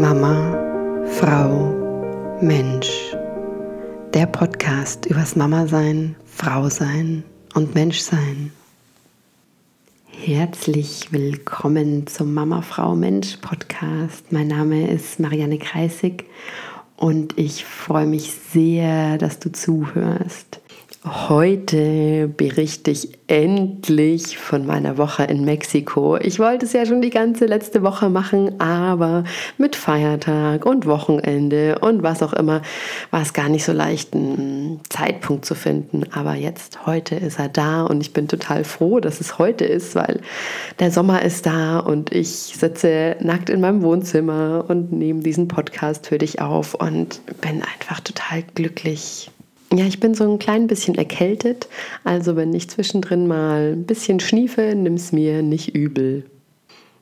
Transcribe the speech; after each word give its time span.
Mama, 0.00 1.04
Frau, 1.06 2.38
Mensch. 2.40 3.14
Der 4.12 4.26
Podcast 4.26 5.06
übers 5.06 5.36
Mama 5.36 5.68
sein, 5.68 6.16
Frau 6.26 6.68
sein 6.68 7.22
und 7.54 7.76
Mensch 7.76 8.00
sein. 8.00 8.50
Herzlich 10.08 11.12
willkommen 11.12 12.08
zum 12.08 12.34
Mama, 12.34 12.62
Frau, 12.62 12.96
Mensch 12.96 13.36
Podcast. 13.36 14.32
Mein 14.32 14.48
Name 14.48 14.90
ist 14.90 15.20
Marianne 15.20 15.58
Kreisig 15.58 16.24
und 16.96 17.38
ich 17.38 17.64
freue 17.64 18.06
mich 18.06 18.32
sehr, 18.32 19.16
dass 19.16 19.38
du 19.38 19.52
zuhörst. 19.52 20.60
Heute 21.06 22.32
berichte 22.34 22.90
ich 22.90 23.10
endlich 23.26 24.38
von 24.38 24.64
meiner 24.64 24.96
Woche 24.96 25.24
in 25.24 25.44
Mexiko. 25.44 26.16
Ich 26.16 26.38
wollte 26.38 26.64
es 26.64 26.72
ja 26.72 26.86
schon 26.86 27.02
die 27.02 27.10
ganze 27.10 27.44
letzte 27.44 27.82
Woche 27.82 28.08
machen, 28.08 28.58
aber 28.58 29.24
mit 29.58 29.76
Feiertag 29.76 30.64
und 30.64 30.86
Wochenende 30.86 31.78
und 31.80 32.02
was 32.02 32.22
auch 32.22 32.32
immer 32.32 32.62
war 33.10 33.20
es 33.20 33.34
gar 33.34 33.50
nicht 33.50 33.66
so 33.66 33.72
leicht, 33.72 34.14
einen 34.14 34.80
Zeitpunkt 34.88 35.44
zu 35.44 35.54
finden. 35.54 36.04
Aber 36.14 36.36
jetzt, 36.36 36.86
heute 36.86 37.16
ist 37.16 37.38
er 37.38 37.50
da 37.50 37.82
und 37.82 38.00
ich 38.00 38.14
bin 38.14 38.26
total 38.26 38.64
froh, 38.64 38.98
dass 38.98 39.20
es 39.20 39.38
heute 39.38 39.66
ist, 39.66 39.94
weil 39.94 40.22
der 40.78 40.90
Sommer 40.90 41.20
ist 41.20 41.44
da 41.44 41.80
und 41.80 42.14
ich 42.14 42.30
sitze 42.30 43.16
nackt 43.20 43.50
in 43.50 43.60
meinem 43.60 43.82
Wohnzimmer 43.82 44.64
und 44.68 44.90
nehme 44.90 45.20
diesen 45.20 45.48
Podcast 45.48 46.06
für 46.06 46.16
dich 46.16 46.40
auf 46.40 46.72
und 46.72 47.20
bin 47.42 47.62
einfach 47.62 48.00
total 48.00 48.42
glücklich 48.54 49.30
ja, 49.76 49.86
ich 49.86 50.00
bin 50.00 50.14
so 50.14 50.24
ein 50.30 50.38
klein 50.38 50.66
bisschen 50.66 50.94
erkältet, 50.94 51.68
also 52.04 52.36
wenn 52.36 52.52
ich 52.54 52.70
zwischendrin 52.70 53.26
mal 53.26 53.72
ein 53.72 53.84
bisschen 53.84 54.20
schniefe, 54.20 54.74
nimm 54.74 54.94
es 54.94 55.12
mir 55.12 55.42
nicht 55.42 55.74
übel. 55.74 56.24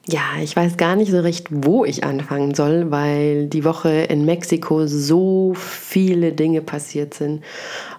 Ja, 0.08 0.22
ich 0.42 0.56
weiß 0.56 0.78
gar 0.78 0.96
nicht 0.96 1.12
so 1.12 1.20
recht, 1.20 1.46
wo 1.50 1.84
ich 1.84 2.02
anfangen 2.02 2.54
soll, 2.54 2.90
weil 2.90 3.46
die 3.46 3.64
Woche 3.64 3.90
in 3.90 4.24
Mexiko 4.24 4.86
so 4.88 5.54
viele 5.54 6.32
Dinge 6.32 6.60
passiert 6.60 7.14
sind 7.14 7.44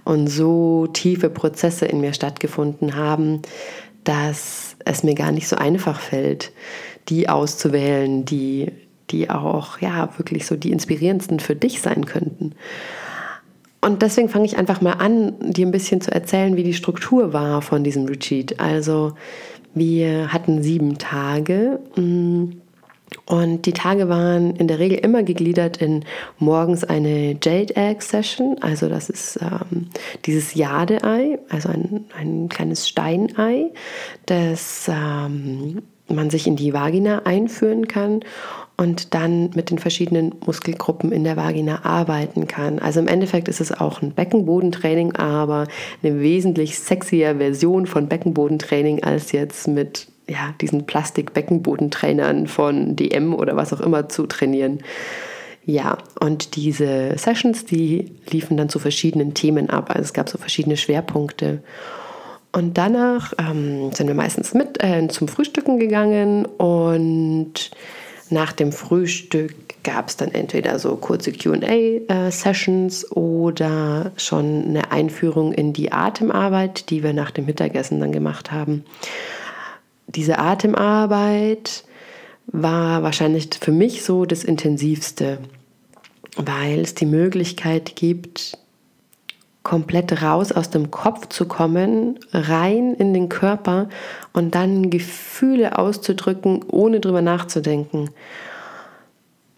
und 0.03 0.27
so 0.27 0.87
tiefe 0.87 1.29
Prozesse 1.29 1.85
in 1.85 2.01
mir 2.01 2.13
stattgefunden 2.13 2.97
haben, 2.97 3.41
dass 4.03 4.75
es 4.83 5.03
mir 5.03 5.15
gar 5.15 5.31
nicht 5.31 5.47
so 5.47 5.55
einfach 5.55 6.01
fällt, 6.01 6.51
die 7.07 7.29
auszuwählen, 7.29 8.25
die, 8.25 8.73
die 9.09 9.29
auch 9.29 9.79
ja 9.79 10.09
wirklich 10.17 10.45
so 10.45 10.57
die 10.57 10.73
inspirierendsten 10.73 11.39
für 11.39 11.55
dich 11.55 11.81
sein 11.81 12.05
könnten. 12.05 12.53
Und 13.83 14.01
deswegen 14.01 14.29
fange 14.29 14.45
ich 14.45 14.57
einfach 14.57 14.79
mal 14.79 14.93
an, 14.93 15.33
dir 15.41 15.67
ein 15.67 15.71
bisschen 15.71 15.99
zu 15.99 16.09
erzählen, 16.09 16.55
wie 16.55 16.63
die 16.63 16.73
Struktur 16.73 17.33
war 17.33 17.61
von 17.61 17.83
diesem 17.83 18.05
Retreat. 18.05 18.57
Also 18.61 19.11
wir 19.73 20.31
hatten 20.31 20.63
sieben 20.63 20.97
Tage 20.97 21.79
mm, 21.97 22.43
und 23.25 23.65
die 23.65 23.73
Tage 23.73 24.07
waren 24.07 24.55
in 24.55 24.69
der 24.69 24.79
Regel 24.79 24.97
immer 24.99 25.23
gegliedert 25.23 25.77
in 25.77 26.05
morgens 26.39 26.85
eine 26.85 27.37
Jade 27.43 27.75
Egg 27.75 28.01
Session, 28.01 28.55
also 28.61 28.87
das 28.87 29.09
ist 29.09 29.39
ähm, 29.41 29.87
dieses 30.25 30.55
Jade-Ei, 30.55 31.39
also 31.49 31.69
ein, 31.69 32.05
ein 32.17 32.47
kleines 32.49 32.87
Steinei, 32.87 33.71
das 34.25 34.89
ähm, 34.89 35.81
man 36.07 36.29
sich 36.29 36.47
in 36.47 36.55
die 36.55 36.73
Vagina 36.73 37.23
einführen 37.25 37.87
kann 37.87 38.21
und 38.75 39.13
dann 39.13 39.51
mit 39.55 39.69
den 39.69 39.77
verschiedenen 39.77 40.33
Muskelgruppen 40.45 41.11
in 41.11 41.23
der 41.23 41.37
Vagina 41.37 41.85
arbeiten 41.85 42.47
kann. 42.47 42.79
Also 42.79 42.99
im 42.99 43.07
Endeffekt 43.07 43.47
ist 43.47 43.61
es 43.61 43.71
auch 43.71 44.01
ein 44.01 44.11
Beckenbodentraining, 44.11 45.15
aber 45.15 45.67
eine 46.01 46.19
wesentlich 46.19 46.79
sexier 46.79 47.37
Version 47.37 47.85
von 47.85 48.07
Beckenbodentraining 48.07 49.03
als 49.03 49.31
jetzt 49.31 49.67
mit 49.67 50.07
ja, 50.27 50.55
diesen 50.61 50.85
Plastik-Beckenbodentrainern 50.85 52.47
von 52.47 52.95
DM 52.95 53.33
oder 53.33 53.55
was 53.55 53.73
auch 53.73 53.81
immer 53.81 54.09
zu 54.09 54.25
trainieren. 54.25 54.79
Ja, 55.65 55.97
und 56.19 56.55
diese 56.55 57.17
Sessions, 57.17 57.65
die 57.65 58.11
liefen 58.29 58.57
dann 58.57 58.69
zu 58.69 58.79
verschiedenen 58.79 59.33
Themen 59.33 59.69
ab. 59.69 59.89
Also 59.89 60.01
es 60.01 60.13
gab 60.13 60.29
so 60.29 60.37
verschiedene 60.37 60.77
Schwerpunkte. 60.77 61.61
Und 62.51 62.77
danach 62.77 63.33
ähm, 63.39 63.91
sind 63.93 64.07
wir 64.07 64.13
meistens 64.13 64.53
mit 64.53 64.83
äh, 64.83 65.07
zum 65.07 65.27
Frühstücken 65.27 65.79
gegangen 65.79 66.45
und 66.45 67.71
nach 68.33 68.51
dem 68.51 68.71
Frühstück 68.71 69.53
gab 69.83 70.09
es 70.09 70.17
dann 70.17 70.31
entweder 70.31 70.79
so 70.79 70.95
kurze 70.95 71.31
QA-Sessions 71.31 73.11
oder 73.11 74.11
schon 74.17 74.65
eine 74.65 74.91
Einführung 74.91 75.53
in 75.53 75.73
die 75.73 75.91
Atemarbeit, 75.91 76.89
die 76.89 77.03
wir 77.03 77.13
nach 77.13 77.31
dem 77.31 77.45
Mittagessen 77.45 77.99
dann 77.99 78.11
gemacht 78.11 78.51
haben. 78.51 78.83
Diese 80.07 80.39
Atemarbeit 80.39 81.83
war 82.47 83.03
wahrscheinlich 83.03 83.49
für 83.59 83.71
mich 83.71 84.03
so 84.03 84.25
das 84.25 84.43
Intensivste, 84.43 85.39
weil 86.35 86.79
es 86.79 86.95
die 86.95 87.05
Möglichkeit 87.05 87.95
gibt, 87.95 88.57
komplett 89.63 90.21
raus 90.21 90.51
aus 90.51 90.69
dem 90.69 90.91
Kopf 90.91 91.29
zu 91.29 91.47
kommen, 91.47 92.19
rein 92.33 92.93
in 92.93 93.13
den 93.13 93.29
Körper 93.29 93.89
und 94.33 94.55
dann 94.55 94.89
Gefühle 94.89 95.77
auszudrücken, 95.77 96.63
ohne 96.67 96.99
drüber 96.99 97.21
nachzudenken. 97.21 98.09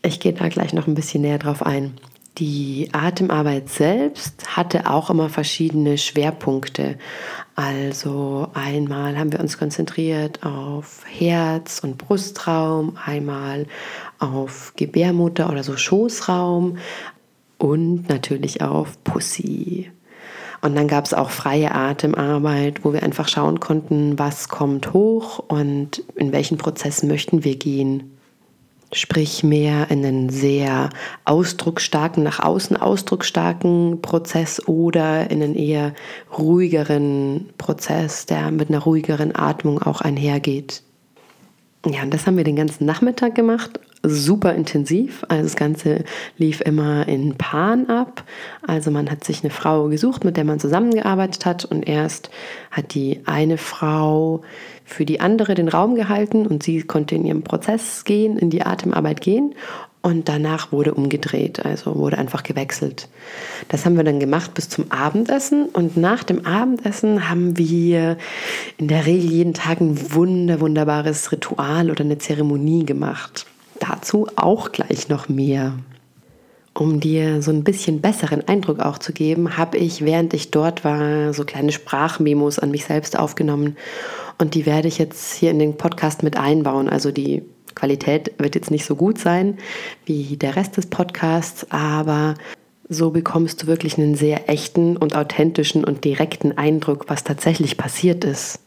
Ich 0.03 0.19
gehe 0.19 0.33
da 0.33 0.47
gleich 0.47 0.73
noch 0.73 0.87
ein 0.87 0.95
bisschen 0.95 1.23
näher 1.23 1.39
drauf 1.39 1.65
ein. 1.65 1.95
Die 2.37 2.89
Atemarbeit 2.91 3.69
selbst 3.69 4.57
hatte 4.57 4.89
auch 4.89 5.09
immer 5.09 5.29
verschiedene 5.29 5.97
Schwerpunkte. 5.97 6.97
Also 7.55 8.49
einmal 8.53 9.17
haben 9.17 9.31
wir 9.31 9.39
uns 9.39 9.57
konzentriert 9.57 10.45
auf 10.45 11.03
Herz- 11.07 11.79
und 11.79 11.97
Brustraum, 11.97 12.97
einmal 13.03 13.67
auf 14.19 14.73
Gebärmutter 14.75 15.49
oder 15.49 15.63
so 15.63 15.77
Schoßraum, 15.77 16.77
und 17.57 18.09
natürlich 18.09 18.61
auf 18.61 19.01
Pussy. 19.03 19.91
Und 20.65 20.73
dann 20.75 20.87
gab 20.87 21.05
es 21.05 21.13
auch 21.13 21.29
freie 21.29 21.75
Atemarbeit, 21.75 22.83
wo 22.83 22.91
wir 22.91 23.03
einfach 23.03 23.27
schauen 23.27 23.59
konnten, 23.59 24.17
was 24.17 24.49
kommt 24.49 24.93
hoch 24.93 25.37
und 25.37 25.99
in 26.15 26.31
welchen 26.31 26.57
Prozess 26.57 27.03
möchten 27.03 27.43
wir 27.43 27.55
gehen. 27.55 28.17
Sprich 28.91 29.43
mehr 29.43 29.91
in 29.91 30.03
einen 30.03 30.29
sehr 30.29 30.89
ausdrucksstarken, 31.23 32.23
nach 32.23 32.39
außen 32.39 32.77
ausdrucksstarken 32.77 34.01
Prozess 34.01 34.59
oder 34.67 35.29
in 35.29 35.43
einen 35.43 35.53
eher 35.53 35.93
ruhigeren 36.35 37.51
Prozess, 37.59 38.25
der 38.25 38.49
mit 38.49 38.69
einer 38.69 38.79
ruhigeren 38.79 39.35
Atmung 39.35 39.83
auch 39.83 40.01
einhergeht. 40.01 40.81
Ja, 41.85 42.03
und 42.03 42.13
das 42.13 42.25
haben 42.25 42.37
wir 42.37 42.43
den 42.43 42.55
ganzen 42.55 42.85
Nachmittag 42.85 43.35
gemacht 43.35 43.79
super 44.07 44.53
intensiv. 44.53 45.25
Also 45.27 45.43
das 45.43 45.55
Ganze 45.55 46.03
lief 46.37 46.61
immer 46.61 47.07
in 47.07 47.35
Paaren 47.35 47.89
ab. 47.89 48.23
Also 48.65 48.91
man 48.91 49.09
hat 49.09 49.23
sich 49.23 49.43
eine 49.43 49.51
Frau 49.51 49.87
gesucht, 49.87 50.23
mit 50.23 50.37
der 50.37 50.45
man 50.45 50.59
zusammengearbeitet 50.59 51.45
hat 51.45 51.65
und 51.65 51.87
erst 51.87 52.29
hat 52.71 52.93
die 52.93 53.21
eine 53.25 53.57
Frau 53.57 54.41
für 54.83 55.05
die 55.05 55.19
andere 55.19 55.55
den 55.55 55.67
Raum 55.67 55.95
gehalten 55.95 56.45
und 56.45 56.61
sie 56.61 56.83
konnte 56.83 57.15
in 57.15 57.25
ihrem 57.25 57.43
Prozess 57.43 58.03
gehen, 58.05 58.37
in 58.37 58.49
die 58.49 58.63
Atemarbeit 58.63 59.21
gehen 59.21 59.55
und 60.05 60.29
danach 60.29 60.71
wurde 60.71 60.93
umgedreht, 60.93 61.65
also 61.65 61.95
wurde 61.95 62.19
einfach 62.19 62.43
gewechselt. 62.43 63.09
Das 63.69 63.85
haben 63.85 63.97
wir 63.97 64.03
dann 64.03 64.19
gemacht 64.19 64.53
bis 64.53 64.69
zum 64.69 64.91
Abendessen 64.91 65.65
und 65.69 65.97
nach 65.97 66.23
dem 66.23 66.45
Abendessen 66.45 67.27
haben 67.27 67.57
wir 67.57 68.15
in 68.77 68.87
der 68.87 69.07
Regel 69.07 69.31
jeden 69.31 69.55
Tag 69.55 69.81
ein 69.81 70.13
wunder, 70.13 70.61
wunderbares 70.61 71.31
Ritual 71.31 71.89
oder 71.89 72.03
eine 72.03 72.19
Zeremonie 72.19 72.85
gemacht. 72.85 73.47
Dazu 73.79 74.27
auch 74.35 74.71
gleich 74.71 75.09
noch 75.09 75.27
mehr. 75.27 75.73
Um 76.75 76.99
dir 76.99 77.41
so 77.41 77.49
ein 77.49 77.63
bisschen 77.63 78.01
besseren 78.01 78.47
Eindruck 78.47 78.81
auch 78.81 78.99
zu 78.99 79.11
geben, 79.11 79.57
habe 79.57 79.79
ich, 79.79 80.05
während 80.05 80.35
ich 80.35 80.51
dort 80.51 80.83
war, 80.83 81.33
so 81.33 81.45
kleine 81.45 81.71
Sprachmemos 81.71 82.59
an 82.59 82.69
mich 82.69 82.85
selbst 82.85 83.17
aufgenommen. 83.17 83.75
Und 84.37 84.53
die 84.53 84.65
werde 84.65 84.87
ich 84.87 84.97
jetzt 84.97 85.33
hier 85.33 85.51
in 85.51 85.59
den 85.59 85.77
Podcast 85.77 86.23
mit 86.23 86.37
einbauen. 86.37 86.89
Also 86.89 87.11
die 87.11 87.43
Qualität 87.73 88.33
wird 88.37 88.55
jetzt 88.55 88.71
nicht 88.71 88.85
so 88.85 88.95
gut 88.95 89.17
sein 89.17 89.57
wie 90.05 90.37
der 90.37 90.55
Rest 90.55 90.77
des 90.77 90.87
Podcasts, 90.87 91.67
aber 91.71 92.35
so 92.87 93.11
bekommst 93.11 93.63
du 93.63 93.67
wirklich 93.67 93.97
einen 93.97 94.15
sehr 94.15 94.49
echten 94.49 94.97
und 94.97 95.15
authentischen 95.15 95.83
und 95.83 96.03
direkten 96.03 96.57
Eindruck, 96.57 97.05
was 97.07 97.23
tatsächlich 97.23 97.77
passiert 97.77 98.23
ist. 98.23 98.59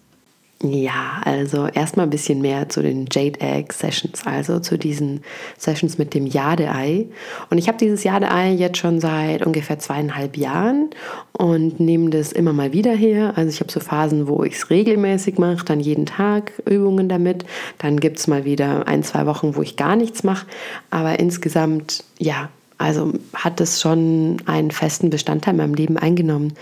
Ja, 0.60 1.20
also 1.25 1.69
erstmal 1.69 2.06
ein 2.06 2.10
bisschen 2.10 2.40
mehr 2.40 2.69
zu 2.69 2.82
den 2.82 3.06
Jade 3.12 3.40
Egg 3.40 3.72
Sessions, 3.72 4.26
also 4.26 4.58
zu 4.58 4.76
diesen 4.76 5.20
Sessions 5.56 5.99
mit 5.99 6.14
dem 6.14 6.26
Jade-Ei. 6.26 7.06
Und 7.49 7.58
ich 7.58 7.69
habe 7.69 7.78
dieses 7.78 8.02
Jade-Ei 8.02 8.55
jetzt 8.55 8.78
schon 8.78 8.99
seit 8.99 9.46
ungefähr 9.46 9.78
zweieinhalb 9.78 10.37
Jahren 10.37 10.90
und 11.31 11.78
nehme 11.78 12.10
das 12.10 12.32
immer 12.32 12.52
mal 12.52 12.72
wieder 12.72 12.90
her. 12.90 13.34
Also 13.37 13.50
ich 13.50 13.60
habe 13.60 13.70
so 13.70 13.78
Phasen, 13.78 14.26
wo 14.26 14.43
ich 14.43 14.55
es 14.55 14.69
regelmäßig 14.69 15.38
mache, 15.38 15.64
dann 15.64 15.78
jeden 15.78 16.06
Tag 16.06 16.52
Übungen 16.69 17.08
damit. 17.08 17.44
Dann 17.78 18.00
gibt 18.00 18.19
es 18.19 18.26
mal 18.26 18.44
wieder 18.44 18.88
ein, 18.88 19.04
zwei 19.04 19.26
Wochen, 19.26 19.54
wo 19.54 19.62
ich 19.62 19.76
gar 19.76 19.94
nichts 19.94 20.25
mache. 20.25 20.49
Aber 20.90 21.20
insgesamt, 21.20 22.02
ja, 22.19 22.49
also 22.78 23.12
hat 23.32 23.61
es 23.61 23.81
schon 23.81 24.38
einen 24.46 24.72
festen 24.72 25.08
Bestandteil 25.08 25.54
in 25.54 25.58
meinem 25.58 25.75
Leben 25.75 25.99
eingenommen. 25.99 26.54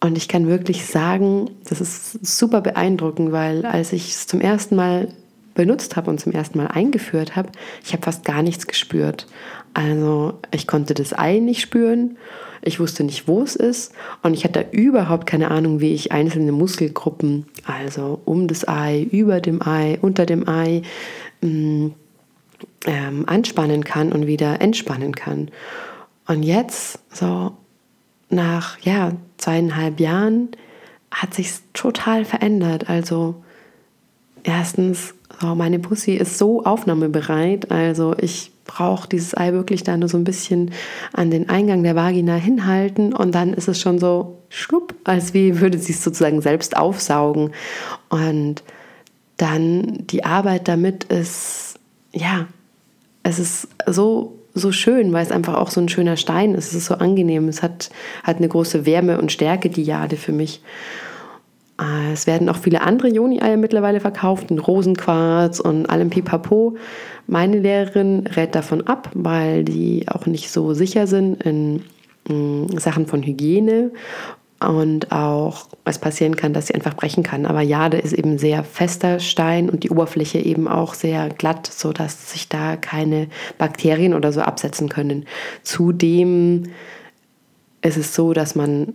Und 0.00 0.18
ich 0.18 0.28
kann 0.28 0.46
wirklich 0.46 0.86
sagen, 0.86 1.50
das 1.68 1.80
ist 1.80 2.24
super 2.26 2.60
beeindruckend, 2.60 3.32
weil 3.32 3.64
als 3.64 3.92
ich 3.92 4.10
es 4.10 4.26
zum 4.26 4.40
ersten 4.40 4.76
Mal 4.76 5.08
benutzt 5.54 5.96
habe 5.96 6.10
und 6.10 6.20
zum 6.20 6.32
ersten 6.32 6.58
Mal 6.58 6.68
eingeführt 6.68 7.34
habe, 7.34 7.50
ich 7.84 7.92
habe 7.92 8.02
fast 8.02 8.24
gar 8.24 8.42
nichts 8.42 8.66
gespürt. 8.66 9.26
Also 9.74 10.34
ich 10.52 10.66
konnte 10.66 10.94
das 10.94 11.16
Ei 11.18 11.38
nicht 11.38 11.62
spüren, 11.62 12.18
ich 12.62 12.78
wusste 12.80 13.04
nicht, 13.04 13.26
wo 13.26 13.42
es 13.42 13.56
ist 13.56 13.92
und 14.22 14.34
ich 14.34 14.44
hatte 14.44 14.66
überhaupt 14.70 15.26
keine 15.26 15.50
Ahnung, 15.50 15.80
wie 15.80 15.94
ich 15.94 16.12
einzelne 16.12 16.52
Muskelgruppen, 16.52 17.46
also 17.64 18.20
um 18.24 18.48
das 18.48 18.68
Ei, 18.68 19.02
über 19.10 19.40
dem 19.40 19.62
Ei, 19.62 19.98
unter 20.00 20.26
dem 20.26 20.48
Ei, 20.48 20.82
mh, 21.40 21.90
ähm, 22.86 23.24
anspannen 23.26 23.84
kann 23.84 24.12
und 24.12 24.26
wieder 24.26 24.60
entspannen 24.60 25.14
kann. 25.14 25.50
Und 26.26 26.42
jetzt, 26.42 26.98
so 27.12 27.52
nach 28.28 28.78
ja, 28.80 29.12
zweieinhalb 29.38 30.00
Jahren, 30.00 30.48
hat 31.10 31.34
sich 31.34 31.52
total 31.72 32.24
verändert. 32.24 32.88
Also 32.88 33.36
erstens, 34.42 35.14
so 35.40 35.54
meine 35.54 35.78
Pussy 35.78 36.12
ist 36.12 36.38
so 36.38 36.64
aufnahmebereit. 36.64 37.70
Also 37.70 38.14
ich 38.18 38.52
brauche 38.64 39.08
dieses 39.08 39.36
Ei 39.36 39.52
wirklich 39.52 39.82
da 39.84 39.96
nur 39.96 40.08
so 40.08 40.18
ein 40.18 40.24
bisschen 40.24 40.72
an 41.12 41.30
den 41.30 41.48
Eingang 41.48 41.82
der 41.82 41.94
Vagina 41.94 42.34
hinhalten 42.34 43.14
und 43.14 43.34
dann 43.34 43.54
ist 43.54 43.68
es 43.68 43.80
schon 43.80 43.98
so 43.98 44.38
schlupp, 44.48 44.94
als 45.04 45.34
wie 45.34 45.60
würde 45.60 45.78
sie 45.78 45.92
es 45.92 46.02
sozusagen 46.02 46.40
selbst 46.40 46.76
aufsaugen. 46.76 47.52
Und 48.08 48.62
dann 49.36 50.06
die 50.06 50.24
Arbeit 50.24 50.68
damit 50.68 51.04
ist, 51.04 51.78
ja, 52.12 52.46
es 53.22 53.38
ist 53.38 53.68
so, 53.86 54.35
so 54.56 54.72
schön, 54.72 55.12
weil 55.12 55.22
es 55.22 55.30
einfach 55.30 55.54
auch 55.54 55.70
so 55.70 55.80
ein 55.80 55.88
schöner 55.88 56.16
Stein 56.16 56.54
ist. 56.54 56.68
Es 56.68 56.74
ist 56.74 56.86
so 56.86 56.94
angenehm. 56.94 57.48
Es 57.48 57.62
hat, 57.62 57.90
hat 58.24 58.38
eine 58.38 58.48
große 58.48 58.86
Wärme 58.86 59.18
und 59.18 59.32
Stärke, 59.32 59.70
die 59.70 59.82
Jade 59.82 60.16
für 60.16 60.32
mich. 60.32 60.62
Äh, 61.80 62.12
es 62.12 62.26
werden 62.26 62.48
auch 62.48 62.56
viele 62.56 62.80
andere 62.80 63.08
Joni-Eier 63.08 63.56
mittlerweile 63.56 64.00
verkauft, 64.00 64.50
in 64.50 64.58
Rosenquarz 64.58 65.60
und 65.60 65.86
allem 65.86 66.10
Pipapo. 66.10 66.76
Meine 67.26 67.58
Lehrerin 67.58 68.26
rät 68.26 68.54
davon 68.54 68.86
ab, 68.86 69.10
weil 69.14 69.64
die 69.64 70.06
auch 70.08 70.26
nicht 70.26 70.50
so 70.50 70.74
sicher 70.74 71.06
sind 71.06 71.42
in, 71.42 71.82
in 72.28 72.78
Sachen 72.78 73.06
von 73.06 73.22
Hygiene 73.22 73.90
und 74.60 75.12
auch 75.12 75.66
es 75.84 75.98
passieren 75.98 76.36
kann, 76.36 76.52
dass 76.52 76.68
sie 76.68 76.74
einfach 76.74 76.94
brechen 76.94 77.22
kann. 77.22 77.46
Aber 77.46 77.60
Jade 77.60 77.98
ist 77.98 78.12
eben 78.12 78.38
sehr 78.38 78.64
fester 78.64 79.20
Stein 79.20 79.68
und 79.68 79.84
die 79.84 79.90
Oberfläche 79.90 80.38
eben 80.38 80.66
auch 80.66 80.94
sehr 80.94 81.28
glatt, 81.28 81.66
sodass 81.66 82.32
sich 82.32 82.48
da 82.48 82.76
keine 82.76 83.28
Bakterien 83.58 84.14
oder 84.14 84.32
so 84.32 84.40
absetzen 84.40 84.88
können. 84.88 85.26
Zudem 85.62 86.70
ist 87.82 87.98
es 87.98 88.14
so, 88.14 88.32
dass 88.32 88.54
man 88.54 88.94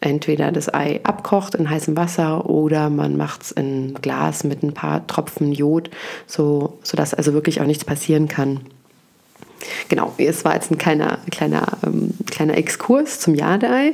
entweder 0.00 0.50
das 0.50 0.72
Ei 0.72 1.00
abkocht 1.04 1.54
in 1.54 1.70
heißem 1.70 1.96
Wasser 1.96 2.48
oder 2.48 2.90
man 2.90 3.16
macht 3.16 3.42
es 3.42 3.52
in 3.52 3.94
Glas 3.94 4.44
mit 4.44 4.62
ein 4.62 4.74
paar 4.74 5.06
Tropfen 5.06 5.52
Jod, 5.52 5.90
so, 6.26 6.78
sodass 6.82 7.14
also 7.14 7.34
wirklich 7.34 7.60
auch 7.60 7.66
nichts 7.66 7.84
passieren 7.84 8.28
kann. 8.28 8.60
Genau, 9.88 10.12
es 10.18 10.44
war 10.44 10.54
jetzt 10.54 10.70
ein 10.72 10.78
kleiner, 10.78 11.18
kleiner, 11.30 11.78
ähm, 11.86 12.14
kleiner 12.30 12.56
Exkurs 12.56 13.20
zum 13.20 13.34
Jadei. 13.34 13.92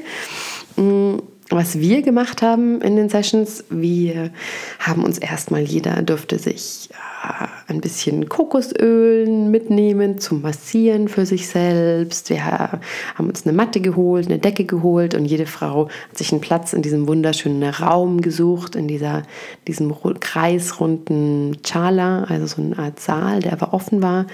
Was 1.50 1.80
wir 1.80 2.02
gemacht 2.02 2.42
haben 2.42 2.82
in 2.82 2.96
den 2.96 3.08
Sessions, 3.08 3.64
wir 3.70 4.30
haben 4.78 5.02
uns 5.02 5.16
erstmal, 5.16 5.62
jeder 5.62 6.02
dürfte 6.02 6.38
sich 6.38 6.90
äh, 7.22 7.46
ein 7.68 7.80
bisschen 7.80 8.28
Kokosöl 8.28 9.26
mitnehmen 9.26 10.18
zum 10.18 10.42
Massieren 10.42 11.08
für 11.08 11.24
sich 11.24 11.48
selbst. 11.48 12.28
Wir 12.28 12.44
haben 12.44 13.28
uns 13.28 13.46
eine 13.46 13.56
Matte 13.56 13.80
geholt, 13.80 14.26
eine 14.26 14.38
Decke 14.38 14.66
geholt 14.66 15.14
und 15.14 15.24
jede 15.24 15.46
Frau 15.46 15.88
hat 15.88 16.18
sich 16.18 16.32
einen 16.32 16.42
Platz 16.42 16.74
in 16.74 16.82
diesem 16.82 17.08
wunderschönen 17.08 17.62
Raum 17.70 18.20
gesucht, 18.20 18.76
in 18.76 18.86
dieser, 18.86 19.22
diesem 19.66 19.94
kreisrunden 20.20 21.56
Chala, 21.62 22.24
also 22.24 22.46
so 22.46 22.60
eine 22.60 22.78
Art 22.78 23.00
Saal, 23.00 23.40
der 23.40 23.54
aber 23.54 23.72
offen 23.72 24.02
war, 24.02 24.26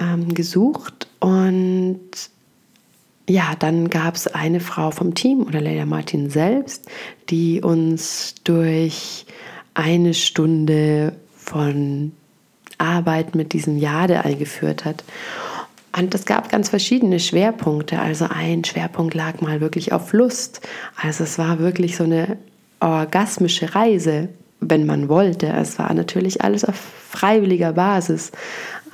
ähm, 0.00 0.32
gesucht 0.32 1.08
und 1.20 2.00
ja, 3.32 3.54
dann 3.58 3.88
gab 3.88 4.14
es 4.14 4.26
eine 4.26 4.60
Frau 4.60 4.90
vom 4.90 5.14
Team 5.14 5.42
oder 5.44 5.60
Leila 5.60 5.86
Martin 5.86 6.28
selbst, 6.28 6.86
die 7.30 7.62
uns 7.62 8.34
durch 8.44 9.24
eine 9.72 10.12
Stunde 10.12 11.14
von 11.34 12.12
Arbeit 12.76 13.34
mit 13.34 13.54
diesem 13.54 13.78
Jade 13.78 14.24
eingeführt 14.24 14.84
hat. 14.84 15.02
Und 15.98 16.14
es 16.14 16.26
gab 16.26 16.50
ganz 16.50 16.68
verschiedene 16.68 17.20
Schwerpunkte. 17.20 17.98
Also 18.00 18.26
ein 18.28 18.64
Schwerpunkt 18.64 19.14
lag 19.14 19.40
mal 19.40 19.62
wirklich 19.62 19.92
auf 19.92 20.12
Lust. 20.12 20.60
Also 21.00 21.24
es 21.24 21.38
war 21.38 21.58
wirklich 21.58 21.96
so 21.96 22.04
eine 22.04 22.36
orgasmische 22.80 23.74
Reise, 23.74 24.28
wenn 24.60 24.84
man 24.84 25.08
wollte. 25.08 25.46
Es 25.46 25.78
war 25.78 25.92
natürlich 25.94 26.42
alles 26.42 26.66
auf 26.66 26.76
freiwilliger 26.76 27.72
Basis. 27.72 28.30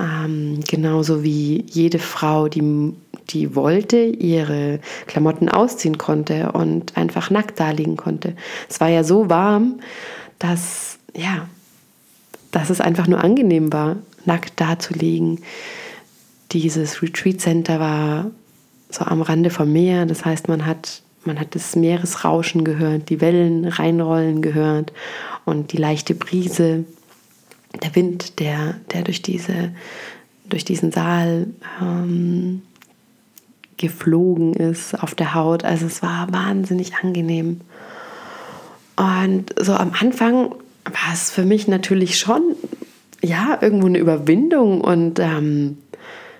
Ähm, 0.00 0.60
genauso 0.68 1.24
wie 1.24 1.64
jede 1.68 1.98
Frau, 1.98 2.48
die, 2.48 2.92
die 3.30 3.54
wollte, 3.54 3.98
ihre 3.98 4.80
Klamotten 5.06 5.48
ausziehen 5.48 5.98
konnte 5.98 6.52
und 6.52 6.96
einfach 6.96 7.30
nackt 7.30 7.60
da 7.60 7.70
liegen 7.70 7.96
konnte. 7.96 8.34
Es 8.68 8.80
war 8.80 8.88
ja 8.88 9.04
so 9.04 9.28
warm, 9.30 9.80
dass, 10.38 10.98
ja, 11.16 11.48
dass 12.50 12.70
es 12.70 12.80
einfach 12.80 13.06
nur 13.06 13.22
angenehm 13.22 13.72
war, 13.72 13.96
nackt 14.24 14.60
da 14.60 14.78
zu 14.78 14.94
liegen. 14.94 15.40
Dieses 16.52 17.02
Retreat 17.02 17.40
Center 17.40 17.80
war 17.80 18.30
so 18.90 19.04
am 19.04 19.22
Rande 19.22 19.50
vom 19.50 19.72
Meer, 19.72 20.06
das 20.06 20.24
heißt, 20.24 20.48
man 20.48 20.64
hat, 20.64 21.02
man 21.24 21.38
hat 21.38 21.54
das 21.54 21.76
Meeresrauschen 21.76 22.64
gehört, 22.64 23.10
die 23.10 23.20
Wellen 23.20 23.66
reinrollen 23.66 24.40
gehört 24.40 24.92
und 25.44 25.72
die 25.72 25.76
leichte 25.76 26.14
Brise 26.14 26.84
der 27.82 27.94
Wind, 27.94 28.38
der, 28.38 28.74
der 28.92 29.02
durch, 29.02 29.20
diese, 29.20 29.72
durch 30.48 30.64
diesen 30.64 30.90
Saal 30.90 31.48
ähm, 31.80 32.62
geflogen 33.78 34.52
ist 34.54 35.00
auf 35.02 35.14
der 35.14 35.34
Haut. 35.34 35.64
Also 35.64 35.86
es 35.86 36.02
war 36.02 36.32
wahnsinnig 36.32 36.96
angenehm. 37.02 37.60
Und 38.96 39.54
so 39.60 39.74
am 39.74 39.92
Anfang 39.98 40.50
war 40.84 41.12
es 41.12 41.30
für 41.30 41.44
mich 41.44 41.68
natürlich 41.68 42.18
schon, 42.18 42.42
ja, 43.22 43.58
irgendwo 43.60 43.86
eine 43.86 43.98
Überwindung 43.98 44.80
und 44.80 45.18
ähm, 45.18 45.78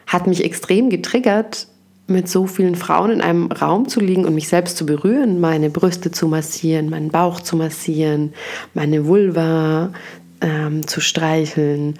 hat 0.06 0.26
mich 0.26 0.44
extrem 0.44 0.90
getriggert, 0.90 1.68
mit 2.08 2.28
so 2.28 2.46
vielen 2.46 2.74
Frauen 2.74 3.10
in 3.10 3.20
einem 3.20 3.52
Raum 3.52 3.86
zu 3.86 4.00
liegen 4.00 4.24
und 4.24 4.34
mich 4.34 4.48
selbst 4.48 4.78
zu 4.78 4.86
berühren, 4.86 5.40
meine 5.40 5.68
Brüste 5.68 6.10
zu 6.10 6.26
massieren, 6.26 6.88
meinen 6.88 7.10
Bauch 7.10 7.40
zu 7.40 7.54
massieren, 7.54 8.32
meine 8.72 9.06
Vulva 9.06 9.92
ähm, 10.40 10.86
zu 10.86 11.00
streicheln 11.02 11.98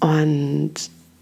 und 0.00 0.72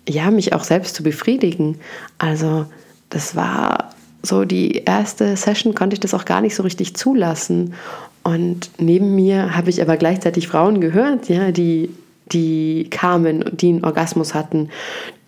ja, 0.09 0.31
mich 0.31 0.53
auch 0.53 0.62
selbst 0.62 0.95
zu 0.95 1.02
befriedigen. 1.02 1.81
Also 2.19 2.67
das 3.11 3.37
war 3.37 3.90
so 4.23 4.45
die 4.45 4.83
erste 4.85 5.37
Session, 5.37 5.75
konnte 5.75 5.95
ich 5.95 6.00
das 6.00 6.14
auch 6.14 6.25
gar 6.25 6.40
nicht 6.40 6.55
so 6.55 6.62
richtig 6.62 6.97
zulassen. 6.97 7.75
Und 8.23 8.71
neben 8.79 9.14
mir 9.14 9.57
habe 9.57 9.71
ich 9.71 9.81
aber 9.81 9.97
gleichzeitig 9.97 10.49
Frauen 10.49 10.81
gehört, 10.81 11.29
ja, 11.29 11.52
die, 11.52 11.90
die 12.33 12.88
kamen, 12.90 13.45
die 13.52 13.71
einen 13.71 13.85
Orgasmus 13.85 14.35
hatten, 14.35 14.69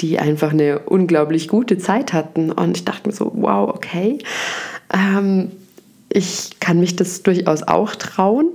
die 0.00 0.18
einfach 0.18 0.52
eine 0.52 0.80
unglaublich 0.80 1.48
gute 1.48 1.78
Zeit 1.78 2.12
hatten. 2.12 2.52
Und 2.52 2.76
ich 2.76 2.84
dachte 2.84 3.08
mir 3.08 3.14
so, 3.14 3.32
wow, 3.34 3.70
okay. 3.74 4.18
Ähm, 4.92 5.52
ich 6.14 6.60
kann 6.60 6.80
mich 6.80 6.96
das 6.96 7.22
durchaus 7.22 7.62
auch 7.62 7.94
trauen 7.94 8.48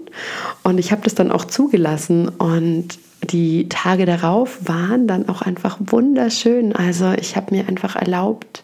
und 0.63 0.77
ich 0.77 0.91
habe 0.91 1.01
das 1.03 1.15
dann 1.15 1.31
auch 1.31 1.45
zugelassen 1.45 2.29
und 2.29 2.99
die 3.23 3.67
Tage 3.67 4.05
darauf 4.05 4.59
waren 4.67 5.07
dann 5.07 5.27
auch 5.27 5.41
einfach 5.41 5.77
wunderschön. 5.79 6.75
Also 6.75 7.13
ich 7.13 7.35
habe 7.35 7.55
mir 7.55 7.67
einfach 7.67 7.95
erlaubt, 7.95 8.63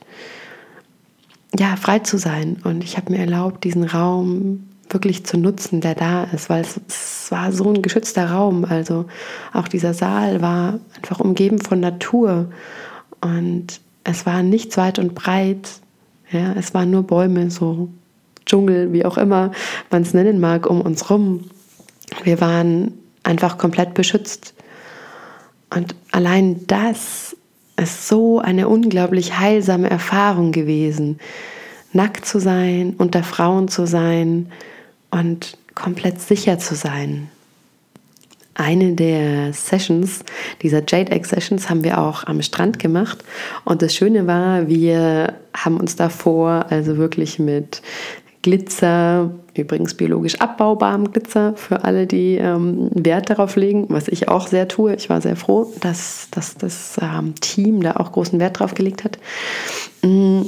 ja, 1.57 1.75
frei 1.75 1.99
zu 1.99 2.17
sein 2.17 2.57
und 2.63 2.83
ich 2.83 2.97
habe 2.97 3.11
mir 3.11 3.19
erlaubt, 3.19 3.63
diesen 3.63 3.83
Raum 3.83 4.67
wirklich 4.89 5.25
zu 5.25 5.37
nutzen, 5.37 5.81
der 5.81 5.95
da 5.95 6.25
ist, 6.25 6.49
weil 6.49 6.61
es, 6.61 6.79
es, 6.87 7.31
war 7.31 7.51
so 7.51 7.71
ein 7.73 7.81
geschützter 7.81 8.29
Raum. 8.29 8.65
Also 8.65 9.05
auch 9.53 9.67
dieser 9.67 9.93
Saal 9.93 10.41
war 10.41 10.79
einfach 10.95 11.19
umgeben 11.19 11.59
von 11.59 11.79
Natur 11.79 12.51
und 13.21 13.79
es 14.03 14.25
war 14.25 14.43
nichts 14.43 14.77
weit 14.77 14.99
und 14.99 15.15
breit. 15.15 15.69
Ja, 16.31 16.53
es 16.53 16.73
waren 16.73 16.91
nur 16.91 17.03
Bäume, 17.03 17.49
so 17.49 17.89
Dschungel, 18.45 18.91
wie 18.93 19.05
auch 19.05 19.17
immer 19.17 19.51
man 19.89 20.01
es 20.01 20.13
nennen 20.13 20.39
mag, 20.39 20.69
um 20.69 20.81
uns 20.81 21.09
rum. 21.09 21.45
Wir 22.23 22.41
waren 22.41 22.93
einfach 23.23 23.57
komplett 23.57 23.93
beschützt. 23.93 24.53
Und 25.73 25.95
allein 26.11 26.67
das 26.67 27.35
ist 27.77 28.07
so 28.07 28.39
eine 28.39 28.67
unglaublich 28.67 29.37
heilsame 29.37 29.89
Erfahrung 29.89 30.51
gewesen, 30.51 31.19
nackt 31.91 32.25
zu 32.25 32.39
sein, 32.39 32.95
unter 32.97 33.23
Frauen 33.23 33.67
zu 33.67 33.85
sein 33.85 34.51
und 35.11 35.57
komplett 35.75 36.21
sicher 36.21 36.59
zu 36.59 36.75
sein. 36.75 37.29
Eine 38.55 38.93
der 38.93 39.51
Sessions, 39.53 40.23
dieser 40.61 40.83
Jade 40.87 41.11
Egg 41.11 41.27
Sessions, 41.27 41.69
haben 41.69 41.83
wir 41.83 41.99
auch 41.99 42.25
am 42.25 42.41
Strand 42.43 42.77
gemacht. 42.77 43.23
Und 43.65 43.81
das 43.81 43.95
Schöne 43.95 44.27
war, 44.27 44.67
wir 44.67 45.33
haben 45.55 45.79
uns 45.79 45.95
davor 45.95 46.67
also 46.69 46.97
wirklich 46.97 47.39
mit 47.39 47.81
Glitzer 48.43 49.31
Übrigens 49.55 49.93
biologisch 49.93 50.41
abbaubarem 50.41 51.11
Glitzer 51.11 51.53
für 51.55 51.83
alle, 51.83 52.07
die 52.07 52.37
ähm, 52.37 52.89
Wert 52.91 53.29
darauf 53.29 53.55
legen, 53.55 53.85
was 53.89 54.07
ich 54.07 54.27
auch 54.27 54.47
sehr 54.47 54.67
tue. 54.67 54.95
Ich 54.95 55.09
war 55.09 55.21
sehr 55.21 55.35
froh, 55.35 55.71
dass, 55.79 56.27
dass 56.31 56.57
das 56.57 56.97
ähm, 56.99 57.35
Team 57.39 57.81
da 57.83 57.97
auch 57.97 58.11
großen 58.11 58.39
Wert 58.39 58.59
drauf 58.59 58.73
gelegt 58.73 59.03
hat. 59.03 59.19
Mm, 60.01 60.41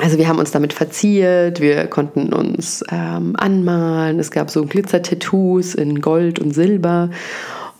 also 0.00 0.18
wir 0.18 0.26
haben 0.26 0.40
uns 0.40 0.50
damit 0.50 0.72
verziert, 0.72 1.60
wir 1.60 1.86
konnten 1.86 2.32
uns 2.32 2.82
ähm, 2.90 3.36
anmalen, 3.36 4.18
es 4.18 4.32
gab 4.32 4.50
so 4.50 4.64
Glitzer-Tattoos 4.64 5.76
in 5.76 6.00
Gold 6.00 6.40
und 6.40 6.52
Silber 6.52 7.10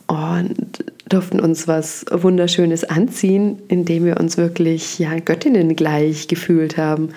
und 0.06 0.84
durften 1.08 1.40
uns 1.40 1.66
was 1.66 2.06
Wunderschönes 2.12 2.84
anziehen, 2.84 3.58
indem 3.66 4.04
wir 4.04 4.20
uns 4.20 4.36
wirklich 4.36 5.00
ja, 5.00 5.18
Göttinnen 5.18 5.74
gleich 5.74 6.28
gefühlt 6.28 6.76
haben 6.76 7.08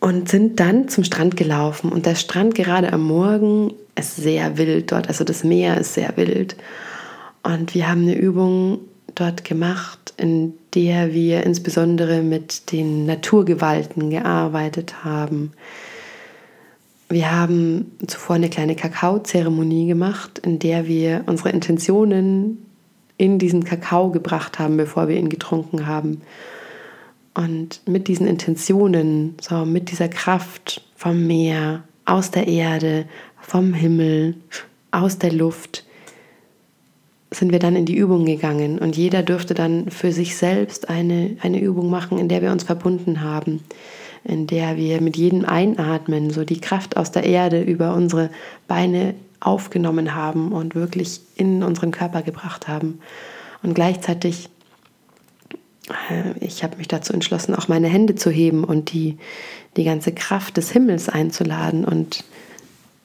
und 0.00 0.28
sind 0.28 0.58
dann 0.58 0.88
zum 0.88 1.04
Strand 1.04 1.36
gelaufen. 1.36 1.92
Und 1.92 2.06
der 2.06 2.14
Strand 2.14 2.54
gerade 2.54 2.92
am 2.92 3.06
Morgen 3.06 3.74
ist 3.96 4.16
sehr 4.16 4.56
wild 4.56 4.90
dort, 4.92 5.08
also 5.08 5.24
das 5.24 5.44
Meer 5.44 5.78
ist 5.78 5.94
sehr 5.94 6.16
wild. 6.16 6.56
Und 7.42 7.74
wir 7.74 7.88
haben 7.88 8.02
eine 8.02 8.16
Übung 8.16 8.80
dort 9.14 9.44
gemacht, 9.44 10.14
in 10.16 10.54
der 10.74 11.12
wir 11.12 11.44
insbesondere 11.44 12.22
mit 12.22 12.72
den 12.72 13.06
Naturgewalten 13.06 14.10
gearbeitet 14.10 15.04
haben. 15.04 15.52
Wir 17.08 17.34
haben 17.34 17.90
zuvor 18.06 18.36
eine 18.36 18.48
kleine 18.48 18.76
Kakaozeremonie 18.76 19.88
gemacht, 19.88 20.38
in 20.38 20.58
der 20.58 20.86
wir 20.86 21.24
unsere 21.26 21.50
Intentionen 21.50 22.66
in 23.16 23.38
diesen 23.38 23.64
Kakao 23.64 24.10
gebracht 24.10 24.58
haben, 24.58 24.76
bevor 24.76 25.08
wir 25.08 25.16
ihn 25.16 25.28
getrunken 25.28 25.86
haben. 25.86 26.22
Und 27.34 27.80
mit 27.86 28.08
diesen 28.08 28.26
Intentionen, 28.26 29.36
so 29.40 29.64
mit 29.64 29.90
dieser 29.90 30.08
Kraft 30.08 30.82
vom 30.96 31.26
Meer, 31.26 31.84
aus 32.04 32.30
der 32.30 32.48
Erde, 32.48 33.06
vom 33.40 33.72
Himmel, 33.72 34.34
aus 34.90 35.18
der 35.18 35.32
Luft, 35.32 35.84
sind 37.30 37.52
wir 37.52 37.60
dann 37.60 37.76
in 37.76 37.86
die 37.86 37.96
Übung 37.96 38.24
gegangen. 38.24 38.78
Und 38.78 38.96
jeder 38.96 39.22
dürfte 39.22 39.54
dann 39.54 39.90
für 39.90 40.12
sich 40.12 40.36
selbst 40.36 40.88
eine, 40.88 41.36
eine 41.40 41.60
Übung 41.60 41.88
machen, 41.88 42.18
in 42.18 42.28
der 42.28 42.42
wir 42.42 42.50
uns 42.50 42.64
verbunden 42.64 43.20
haben, 43.20 43.60
in 44.24 44.46
der 44.46 44.76
wir 44.76 45.00
mit 45.00 45.16
jedem 45.16 45.44
Einatmen 45.44 46.30
so 46.30 46.44
die 46.44 46.60
Kraft 46.60 46.96
aus 46.96 47.12
der 47.12 47.24
Erde 47.24 47.62
über 47.62 47.94
unsere 47.94 48.30
Beine 48.66 49.14
aufgenommen 49.38 50.14
haben 50.14 50.52
und 50.52 50.74
wirklich 50.74 51.20
in 51.36 51.62
unseren 51.62 51.92
Körper 51.92 52.22
gebracht 52.22 52.66
haben. 52.68 52.98
Und 53.62 53.74
gleichzeitig 53.74 54.48
ich 56.40 56.62
habe 56.62 56.76
mich 56.76 56.88
dazu 56.88 57.12
entschlossen, 57.12 57.54
auch 57.54 57.68
meine 57.68 57.88
Hände 57.88 58.14
zu 58.14 58.30
heben 58.30 58.64
und 58.64 58.92
die, 58.92 59.18
die 59.76 59.84
ganze 59.84 60.12
Kraft 60.12 60.56
des 60.56 60.70
Himmels 60.70 61.08
einzuladen 61.08 61.84
und 61.84 62.24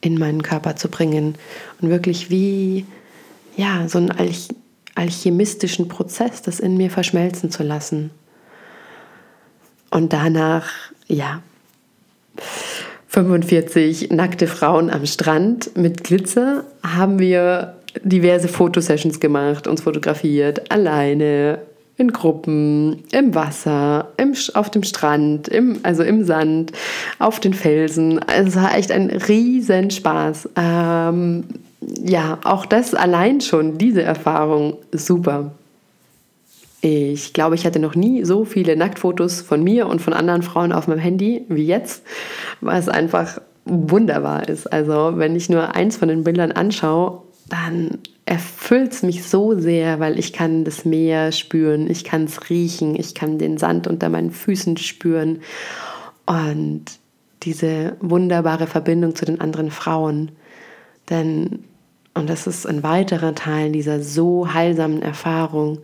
in 0.02 0.20
meinen 0.20 0.44
Körper 0.44 0.76
zu 0.76 0.90
bringen. 0.90 1.36
Und 1.82 1.90
wirklich 1.90 2.30
wie 2.30 2.86
ja, 3.58 3.88
so 3.88 3.98
einen 3.98 4.12
Alch 4.12 4.50
alchemistischen 4.96 5.90
Prozess, 5.90 6.42
das 6.42 6.62
in 6.62 6.78
mir 6.78 6.90
verschmelzen 6.90 7.52
zu 7.52 7.64
lassen. 7.64 8.12
Und 9.92 10.14
danach, 10.14 10.70
ja, 11.08 11.42
45 13.10 14.12
nackte 14.12 14.48
Frauen 14.48 14.90
am 14.90 15.06
Strand 15.06 15.76
mit 15.76 16.06
Glitzer 16.06 16.64
haben 16.82 17.20
wir 17.20 17.76
diverse 18.04 18.48
Fotosessions 18.48 19.20
gemacht, 19.20 19.68
uns 19.68 19.82
fotografiert, 19.82 20.72
alleine, 20.72 21.60
in 21.98 22.12
Gruppen, 22.12 23.04
im 23.12 23.34
Wasser, 23.36 24.10
im, 24.18 24.34
auf 24.54 24.70
dem 24.70 24.84
Strand, 24.84 25.48
im, 25.48 25.80
also 25.84 26.04
im 26.04 26.26
Sand, 26.26 26.74
auf 27.20 27.40
den 27.40 27.54
Felsen. 27.54 28.20
Also 28.20 28.50
es 28.50 28.56
war 28.56 28.78
echt 28.78 28.92
ein 28.92 29.10
Riesenspaß. 29.10 30.50
Ähm, 30.58 31.46
ja, 32.04 32.40
auch 32.44 32.66
das 32.66 32.94
allein 32.94 33.42
schon, 33.42 33.78
diese 33.78 34.02
Erfahrung, 34.02 34.78
super. 34.92 35.52
Ich 36.82 37.34
glaube, 37.34 37.56
ich 37.56 37.66
hatte 37.66 37.80
noch 37.80 37.96
nie 37.96 38.26
so 38.26 38.46
viele 38.46 38.76
Nacktfotos 38.76 39.42
von 39.42 39.64
mir 39.64 39.88
und 39.88 40.02
von 40.02 40.14
anderen 40.14 40.44
Frauen 40.44 40.72
auf 40.72 40.88
meinem 40.88 41.00
Handy 41.00 41.46
wie 41.48 41.66
jetzt, 41.66 42.04
es 42.62 42.90
einfach 42.90 43.40
wunderbar 43.66 44.48
ist. 44.48 44.72
Also 44.72 45.14
wenn 45.16 45.36
ich 45.36 45.50
nur 45.50 45.74
eins 45.76 45.98
von 45.98 46.10
den 46.10 46.24
Bildern 46.24 46.52
anschaue, 46.52 47.24
dann 47.48 48.00
erfüllt 48.26 48.94
es 48.94 49.04
mich 49.04 49.24
so 49.24 49.58
sehr, 49.60 50.00
weil 50.00 50.18
ich 50.18 50.34
kann 50.34 50.64
das 50.64 50.84
Meer 50.84 51.32
spüren, 51.32 51.90
ich 51.90 52.04
kann 52.04 52.24
es 52.24 52.50
riechen, 52.50 53.00
ich 53.00 53.14
kann 53.14 53.38
den 53.38 53.58
Sand 53.58 53.88
unter 53.88 54.10
meinen 54.10 54.32
Füßen 54.32 54.78
spüren 54.78 55.42
und 56.26 56.86
diese 57.44 57.98
wunderbare 58.00 58.66
Verbindung 58.66 59.16
zu 59.16 59.26
den 59.26 59.40
anderen 59.40 59.70
Frauen. 59.70 60.32
Denn, 61.10 61.66
und 62.16 62.30
das 62.30 62.48
ist 62.48 62.66
ein 62.66 62.82
weiterer 62.82 63.36
Teil 63.36 63.72
dieser 63.72 64.02
so 64.02 64.52
heilsamen 64.52 65.04
Erfahrung, 65.04 65.80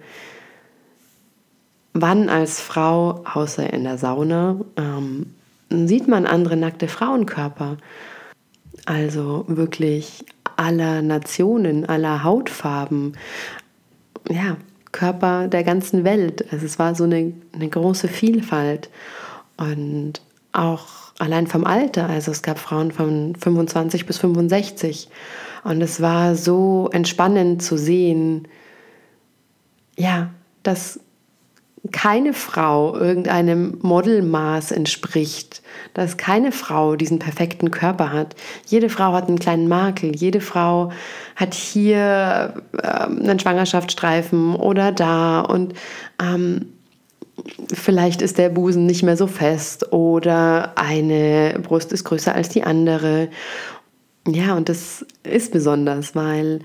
wann 1.93 2.29
als 2.29 2.59
Frau, 2.59 3.23
außer 3.31 3.71
in 3.71 3.83
der 3.83 3.99
Sauna, 3.99 4.59
ähm, 4.77 5.27
sieht 5.69 6.07
man 6.07 6.25
andere 6.25 6.57
nackte 6.57 6.87
Frauenkörper. 6.87 7.77
Also 8.85 9.45
wirklich 9.47 10.25
aller 10.61 11.01
Nationen, 11.01 11.85
aller 11.85 12.23
Hautfarben, 12.23 13.17
ja, 14.29 14.57
Körper 14.91 15.47
der 15.47 15.63
ganzen 15.63 16.03
Welt. 16.03 16.45
Also 16.51 16.65
es 16.65 16.77
war 16.77 16.93
so 16.95 17.05
eine, 17.05 17.33
eine 17.53 17.67
große 17.67 18.07
Vielfalt 18.07 18.89
und 19.57 20.21
auch 20.51 20.87
allein 21.17 21.47
vom 21.47 21.65
Alter. 21.65 22.07
Also 22.07 22.31
es 22.31 22.43
gab 22.43 22.59
Frauen 22.59 22.91
von 22.91 23.35
25 23.35 24.05
bis 24.05 24.19
65 24.19 25.09
und 25.63 25.81
es 25.81 26.01
war 26.01 26.35
so 26.35 26.89
entspannend 26.91 27.63
zu 27.63 27.77
sehen, 27.77 28.47
ja, 29.97 30.29
dass 30.63 30.99
keine 31.91 32.33
Frau 32.33 32.95
irgendeinem 32.95 33.79
Modelmaß 33.81 34.71
entspricht, 34.71 35.63
dass 35.93 36.17
keine 36.17 36.51
Frau 36.51 36.95
diesen 36.95 37.17
perfekten 37.17 37.71
Körper 37.71 38.11
hat. 38.11 38.35
Jede 38.67 38.87
Frau 38.87 39.13
hat 39.13 39.27
einen 39.27 39.39
kleinen 39.39 39.67
Makel, 39.67 40.15
jede 40.15 40.41
Frau 40.41 40.91
hat 41.35 41.55
hier 41.55 42.53
äh, 42.77 42.87
einen 42.87 43.39
Schwangerschaftsstreifen 43.39 44.55
oder 44.55 44.91
da 44.91 45.41
und 45.41 45.73
ähm, 46.21 46.67
vielleicht 47.73 48.21
ist 48.21 48.37
der 48.37 48.49
Busen 48.49 48.85
nicht 48.85 49.01
mehr 49.01 49.17
so 49.17 49.25
fest 49.25 49.91
oder 49.91 50.73
eine 50.77 51.59
Brust 51.63 51.91
ist 51.93 52.03
größer 52.03 52.35
als 52.35 52.49
die 52.49 52.63
andere. 52.63 53.29
Ja, 54.27 54.55
und 54.55 54.69
das 54.69 55.03
ist 55.23 55.51
besonders, 55.51 56.15
weil 56.15 56.59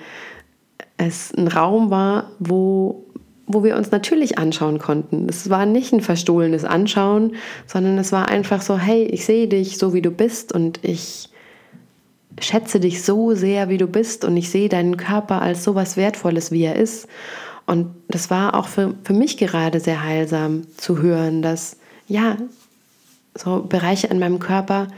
es 0.99 1.33
ein 1.35 1.49
Raum 1.49 1.91
war, 1.91 2.33
wo 2.39 3.07
wo 3.47 3.63
wir 3.63 3.77
uns 3.77 3.91
natürlich 3.91 4.39
anschauen 4.39 4.79
konnten. 4.79 5.29
Es 5.29 5.51
war 5.51 5.67
nicht 5.67 5.93
ein 5.93 6.01
verstohlenes 6.01 6.65
Anschauen, 6.65 7.37
sondern 7.67 7.97
es 7.99 8.13
war 8.13 8.29
einfach 8.29 8.61
so, 8.61 8.77
hey, 8.77 9.05
ich 9.05 9.25
sehe 9.25 9.47
dich 9.47 9.79
so, 9.79 9.95
wie 9.95 10.03
du 10.03 10.11
bist 10.11 10.53
und 10.53 10.81
ich 10.83 11.29
schätze 12.41 12.81
dich 12.81 13.03
so 13.03 13.35
sehr, 13.35 13.69
wie 13.69 13.79
du 13.79 13.87
bist 13.87 14.25
und 14.25 14.37
ich 14.37 14.51
sehe 14.51 14.69
deinen 14.69 14.97
Körper 14.97 15.43
als 15.43 15.65
so 15.65 15.75
was 15.75 15.97
Wertvolles, 15.97 16.51
wie 16.51 16.65
er 16.65 16.77
ist. 16.77 17.09
Und 17.67 17.95
das 18.09 18.31
war 18.31 18.55
auch 18.55 18.69
für, 18.69 18.95
für 19.03 19.13
mich 19.13 19.37
gerade 19.37 19.81
sehr 19.81 20.05
heilsam 20.05 20.63
zu 20.77 21.01
hören, 21.01 21.43
dass 21.43 21.77
ja, 22.09 22.37
so 23.35 23.63
Bereiche 23.63 24.11
an 24.11 24.19
meinem 24.19 24.39
Körper, 24.39 24.89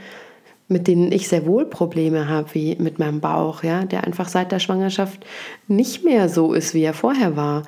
mit 0.67 0.87
denen 0.87 1.11
ich 1.11 1.27
sehr 1.27 1.45
wohl 1.45 1.65
Probleme 1.65 2.27
habe, 2.27 2.53
wie 2.53 2.75
mit 2.75 2.99
meinem 2.99 3.21
Bauch, 3.21 3.63
ja, 3.63 3.85
der 3.85 4.03
einfach 4.03 4.29
seit 4.29 4.51
der 4.51 4.59
Schwangerschaft 4.59 5.25
nicht 5.67 6.03
mehr 6.03 6.29
so 6.29 6.53
ist, 6.53 6.73
wie 6.73 6.83
er 6.83 6.93
vorher 6.93 7.35
war. 7.35 7.63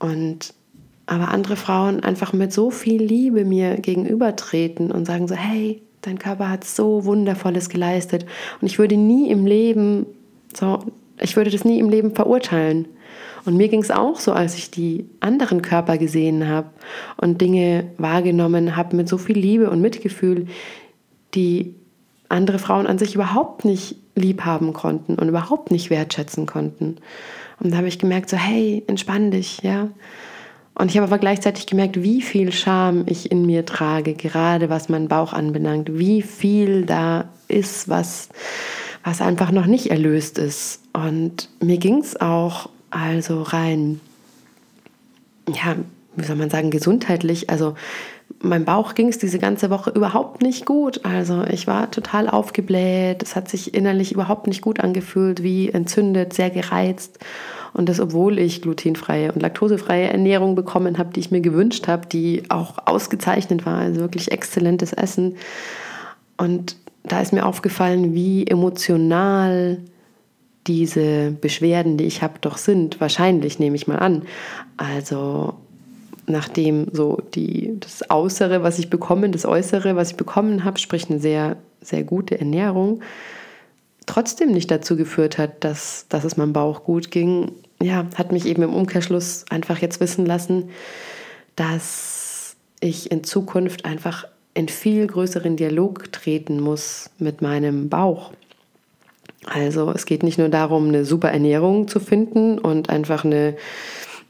Und 0.00 0.54
aber 1.06 1.28
andere 1.28 1.56
Frauen 1.56 2.00
einfach 2.00 2.32
mit 2.32 2.52
so 2.52 2.70
viel 2.70 3.02
Liebe 3.02 3.44
mir 3.44 3.76
gegenübertreten 3.76 4.90
und 4.92 5.06
sagen 5.06 5.26
so, 5.26 5.34
hey, 5.34 5.82
dein 6.02 6.18
Körper 6.18 6.48
hat 6.48 6.64
so 6.64 7.04
Wundervolles 7.04 7.68
geleistet 7.68 8.26
und 8.60 8.66
ich 8.66 8.78
würde 8.78 8.96
nie 8.96 9.28
im 9.28 9.44
Leben 9.44 10.06
so, 10.54 10.78
ich 11.20 11.36
würde 11.36 11.50
das 11.50 11.64
nie 11.64 11.78
im 11.78 11.90
Leben 11.90 12.14
verurteilen. 12.14 12.86
Und 13.44 13.56
mir 13.56 13.68
ging 13.68 13.80
es 13.80 13.90
auch 13.90 14.20
so, 14.20 14.32
als 14.32 14.56
ich 14.56 14.70
die 14.70 15.06
anderen 15.20 15.62
Körper 15.62 15.96
gesehen 15.98 16.46
habe 16.46 16.68
und 17.16 17.40
Dinge 17.40 17.90
wahrgenommen 17.96 18.76
habe 18.76 18.96
mit 18.96 19.08
so 19.08 19.18
viel 19.18 19.38
Liebe 19.38 19.70
und 19.70 19.80
Mitgefühl, 19.80 20.46
die 21.34 21.74
andere 22.30 22.58
Frauen 22.58 22.86
an 22.86 22.98
sich 22.98 23.14
überhaupt 23.14 23.64
nicht 23.64 23.96
lieb 24.14 24.44
haben 24.44 24.72
konnten 24.72 25.16
und 25.16 25.28
überhaupt 25.28 25.70
nicht 25.70 25.90
wertschätzen 25.90 26.46
konnten. 26.46 26.96
Und 27.60 27.72
da 27.72 27.78
habe 27.78 27.88
ich 27.88 27.98
gemerkt, 27.98 28.30
so, 28.30 28.36
hey, 28.36 28.82
entspann 28.86 29.30
dich, 29.30 29.62
ja. 29.62 29.88
Und 30.74 30.90
ich 30.90 30.96
habe 30.96 31.06
aber 31.06 31.18
gleichzeitig 31.18 31.66
gemerkt, 31.66 32.02
wie 32.02 32.22
viel 32.22 32.52
Scham 32.52 33.04
ich 33.06 33.30
in 33.30 33.44
mir 33.44 33.66
trage, 33.66 34.14
gerade 34.14 34.70
was 34.70 34.88
meinen 34.88 35.08
Bauch 35.08 35.32
anbelangt, 35.32 35.98
wie 35.98 36.22
viel 36.22 36.86
da 36.86 37.28
ist, 37.48 37.88
was, 37.88 38.30
was 39.04 39.20
einfach 39.20 39.50
noch 39.50 39.66
nicht 39.66 39.90
erlöst 39.90 40.38
ist. 40.38 40.80
Und 40.92 41.50
mir 41.60 41.76
ging 41.76 41.98
es 41.98 42.18
auch 42.20 42.70
also 42.90 43.42
rein, 43.42 44.00
ja, 45.48 45.76
wie 46.16 46.24
soll 46.24 46.36
man 46.36 46.50
sagen, 46.50 46.70
gesundheitlich. 46.70 47.50
Also 47.50 47.74
meinem 48.38 48.64
Bauch 48.64 48.94
ging 48.94 49.08
es 49.08 49.18
diese 49.18 49.38
ganze 49.38 49.70
Woche 49.70 49.90
überhaupt 49.90 50.42
nicht 50.42 50.64
gut. 50.64 51.04
Also 51.04 51.44
ich 51.44 51.66
war 51.66 51.90
total 51.90 52.28
aufgebläht. 52.28 53.22
Es 53.22 53.36
hat 53.36 53.48
sich 53.48 53.74
innerlich 53.74 54.12
überhaupt 54.12 54.46
nicht 54.46 54.62
gut 54.62 54.80
angefühlt, 54.80 55.42
wie 55.42 55.68
entzündet, 55.68 56.32
sehr 56.32 56.50
gereizt. 56.50 57.18
Und 57.72 57.88
das, 57.88 58.00
obwohl 58.00 58.38
ich 58.38 58.62
glutenfreie 58.62 59.32
und 59.32 59.42
laktosefreie 59.42 60.08
Ernährung 60.08 60.54
bekommen 60.54 60.98
habe, 60.98 61.12
die 61.12 61.20
ich 61.20 61.30
mir 61.30 61.40
gewünscht 61.40 61.86
habe, 61.88 62.06
die 62.06 62.44
auch 62.48 62.78
ausgezeichnet 62.86 63.66
war, 63.66 63.78
also 63.78 64.00
wirklich 64.00 64.32
exzellentes 64.32 64.92
Essen. 64.92 65.36
Und 66.36 66.76
da 67.04 67.20
ist 67.20 67.32
mir 67.32 67.46
aufgefallen, 67.46 68.14
wie 68.14 68.46
emotional 68.46 69.78
diese 70.66 71.30
Beschwerden, 71.32 71.96
die 71.96 72.04
ich 72.04 72.22
habe, 72.22 72.34
doch 72.40 72.58
sind. 72.58 73.00
Wahrscheinlich 73.00 73.58
nehme 73.58 73.76
ich 73.76 73.86
mal 73.86 73.98
an. 73.98 74.22
Also 74.76 75.54
nachdem 76.30 76.86
so 76.92 77.18
die, 77.34 77.76
das 77.80 78.02
Äußere, 78.08 78.62
was 78.62 78.78
ich 78.78 78.90
bekommen, 78.90 79.32
das 79.32 79.44
Äußere, 79.44 79.96
was 79.96 80.12
ich 80.12 80.16
bekommen 80.16 80.64
habe, 80.64 80.78
sprich 80.78 81.10
eine 81.10 81.20
sehr, 81.20 81.56
sehr 81.80 82.04
gute 82.04 82.38
Ernährung, 82.38 83.02
trotzdem 84.06 84.50
nicht 84.52 84.70
dazu 84.70 84.96
geführt 84.96 85.38
hat, 85.38 85.62
dass, 85.64 86.06
dass 86.08 86.24
es 86.24 86.36
meinem 86.36 86.52
Bauch 86.52 86.84
gut 86.84 87.10
ging, 87.10 87.52
ja, 87.82 88.06
hat 88.16 88.32
mich 88.32 88.46
eben 88.46 88.62
im 88.62 88.74
Umkehrschluss 88.74 89.44
einfach 89.50 89.78
jetzt 89.78 90.00
wissen 90.00 90.26
lassen, 90.26 90.70
dass 91.56 92.56
ich 92.80 93.10
in 93.10 93.24
Zukunft 93.24 93.84
einfach 93.84 94.26
in 94.54 94.68
viel 94.68 95.06
größeren 95.06 95.56
Dialog 95.56 96.12
treten 96.12 96.60
muss 96.60 97.10
mit 97.18 97.40
meinem 97.40 97.88
Bauch. 97.88 98.32
Also 99.46 99.90
es 99.90 100.06
geht 100.06 100.22
nicht 100.22 100.38
nur 100.38 100.48
darum, 100.48 100.88
eine 100.88 101.04
super 101.04 101.30
Ernährung 101.30 101.88
zu 101.88 102.00
finden 102.00 102.58
und 102.58 102.90
einfach 102.90 103.24
eine, 103.24 103.56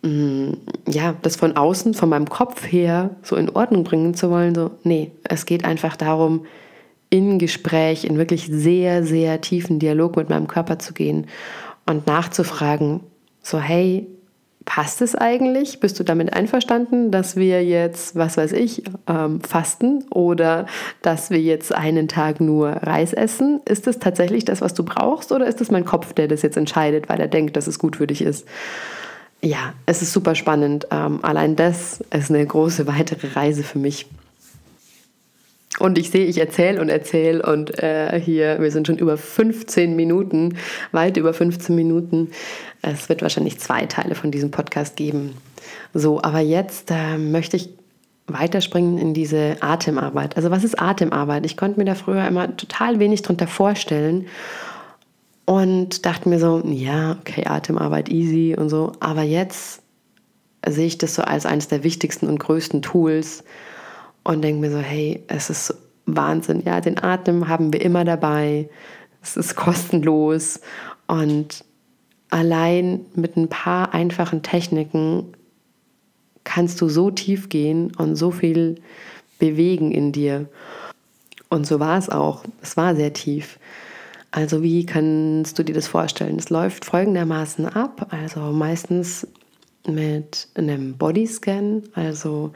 ja, 0.02 1.14
das 1.20 1.36
von 1.36 1.56
außen, 1.56 1.92
von 1.94 2.08
meinem 2.08 2.28
Kopf 2.28 2.64
her 2.70 3.10
so 3.22 3.36
in 3.36 3.50
Ordnung 3.50 3.84
bringen 3.84 4.14
zu 4.14 4.30
wollen. 4.30 4.54
So, 4.54 4.70
nee, 4.82 5.12
es 5.24 5.44
geht 5.44 5.64
einfach 5.64 5.96
darum, 5.96 6.46
in 7.10 7.38
Gespräch, 7.38 8.04
in 8.04 8.16
wirklich 8.16 8.46
sehr, 8.50 9.04
sehr 9.04 9.40
tiefen 9.40 9.78
Dialog 9.78 10.16
mit 10.16 10.30
meinem 10.30 10.46
Körper 10.46 10.78
zu 10.78 10.94
gehen 10.94 11.26
und 11.86 12.06
nachzufragen, 12.06 13.00
so, 13.42 13.58
hey, 13.58 14.06
passt 14.64 15.02
es 15.02 15.16
eigentlich? 15.16 15.80
Bist 15.80 15.98
du 15.98 16.04
damit 16.04 16.32
einverstanden, 16.32 17.10
dass 17.10 17.36
wir 17.36 17.64
jetzt, 17.64 18.14
was 18.14 18.36
weiß 18.36 18.52
ich, 18.52 18.84
ähm, 19.08 19.40
fasten 19.40 20.04
oder 20.10 20.66
dass 21.02 21.30
wir 21.30 21.40
jetzt 21.40 21.74
einen 21.74 22.06
Tag 22.06 22.40
nur 22.40 22.68
Reis 22.68 23.12
essen? 23.12 23.60
Ist 23.64 23.86
das 23.86 23.98
tatsächlich 23.98 24.44
das, 24.44 24.60
was 24.60 24.74
du 24.74 24.84
brauchst 24.84 25.32
oder 25.32 25.46
ist 25.46 25.60
es 25.60 25.70
mein 25.70 25.84
Kopf, 25.84 26.12
der 26.12 26.28
das 26.28 26.42
jetzt 26.42 26.56
entscheidet, 26.56 27.08
weil 27.08 27.20
er 27.20 27.28
denkt, 27.28 27.56
dass 27.56 27.66
es 27.66 27.78
gut 27.78 27.96
für 27.96 28.06
dich 28.06 28.22
ist? 28.22 28.46
Ja, 29.42 29.72
es 29.86 30.02
ist 30.02 30.12
super 30.12 30.34
spannend. 30.34 30.86
Ähm, 30.90 31.20
allein 31.22 31.56
das 31.56 32.00
ist 32.12 32.30
eine 32.30 32.46
große 32.46 32.86
weitere 32.86 33.28
Reise 33.28 33.62
für 33.62 33.78
mich. 33.78 34.06
Und 35.78 35.96
ich 35.96 36.10
sehe, 36.10 36.26
ich 36.26 36.38
erzähle 36.38 36.80
und 36.80 36.90
erzähle 36.90 37.42
und 37.42 37.78
äh, 37.82 38.20
hier, 38.20 38.60
wir 38.60 38.70
sind 38.70 38.86
schon 38.86 38.98
über 38.98 39.16
15 39.16 39.96
Minuten, 39.96 40.58
weit 40.92 41.16
über 41.16 41.32
15 41.32 41.74
Minuten. 41.74 42.32
Es 42.82 43.08
wird 43.08 43.22
wahrscheinlich 43.22 43.58
zwei 43.60 43.86
Teile 43.86 44.14
von 44.14 44.30
diesem 44.30 44.50
Podcast 44.50 44.96
geben. 44.96 45.36
So, 45.94 46.22
aber 46.22 46.40
jetzt 46.40 46.90
äh, 46.90 47.16
möchte 47.16 47.56
ich 47.56 47.70
weiterspringen 48.26 48.98
in 48.98 49.14
diese 49.14 49.56
Atemarbeit. 49.60 50.36
Also 50.36 50.50
was 50.50 50.64
ist 50.64 50.78
Atemarbeit? 50.78 51.46
Ich 51.46 51.56
konnte 51.56 51.78
mir 51.78 51.86
da 51.86 51.94
früher 51.94 52.26
immer 52.26 52.54
total 52.56 52.98
wenig 52.98 53.22
drunter 53.22 53.46
vorstellen 53.46 54.26
und 55.50 56.06
dachte 56.06 56.28
mir 56.28 56.38
so, 56.38 56.62
ja, 56.64 57.16
okay, 57.18 57.44
Atemarbeit 57.44 58.08
easy 58.08 58.54
und 58.56 58.68
so. 58.68 58.92
Aber 59.00 59.22
jetzt 59.22 59.82
sehe 60.64 60.86
ich 60.86 60.96
das 60.96 61.16
so 61.16 61.22
als 61.22 61.44
eines 61.44 61.66
der 61.66 61.82
wichtigsten 61.82 62.28
und 62.28 62.38
größten 62.38 62.82
Tools, 62.82 63.42
und 64.22 64.42
denke 64.42 64.60
mir 64.60 64.70
so, 64.70 64.78
hey, 64.78 65.24
es 65.26 65.50
ist 65.50 65.74
Wahnsinn. 66.06 66.62
Ja, 66.64 66.80
den 66.80 67.02
Atem 67.02 67.48
haben 67.48 67.72
wir 67.72 67.80
immer 67.80 68.04
dabei. 68.04 68.68
Es 69.22 69.36
ist 69.36 69.56
kostenlos 69.56 70.60
und 71.08 71.64
allein 72.28 73.06
mit 73.16 73.36
ein 73.36 73.48
paar 73.48 73.92
einfachen 73.92 74.44
Techniken 74.44 75.32
kannst 76.44 76.80
du 76.80 76.88
so 76.88 77.10
tief 77.10 77.48
gehen 77.48 77.92
und 77.96 78.14
so 78.14 78.30
viel 78.30 78.76
bewegen 79.40 79.90
in 79.90 80.12
dir. 80.12 80.48
Und 81.48 81.66
so 81.66 81.80
war 81.80 81.98
es 81.98 82.08
auch. 82.08 82.44
Es 82.62 82.76
war 82.76 82.94
sehr 82.94 83.12
tief. 83.12 83.58
Also 84.30 84.62
wie 84.62 84.86
kannst 84.86 85.58
du 85.58 85.64
dir 85.64 85.74
das 85.74 85.88
vorstellen? 85.88 86.38
Es 86.38 86.50
läuft 86.50 86.84
folgendermaßen 86.84 87.66
ab. 87.66 88.06
Also 88.10 88.40
meistens 88.52 89.26
mit 89.86 90.48
einem 90.54 90.96
Bodyscan. 90.96 91.82
Also 91.94 92.52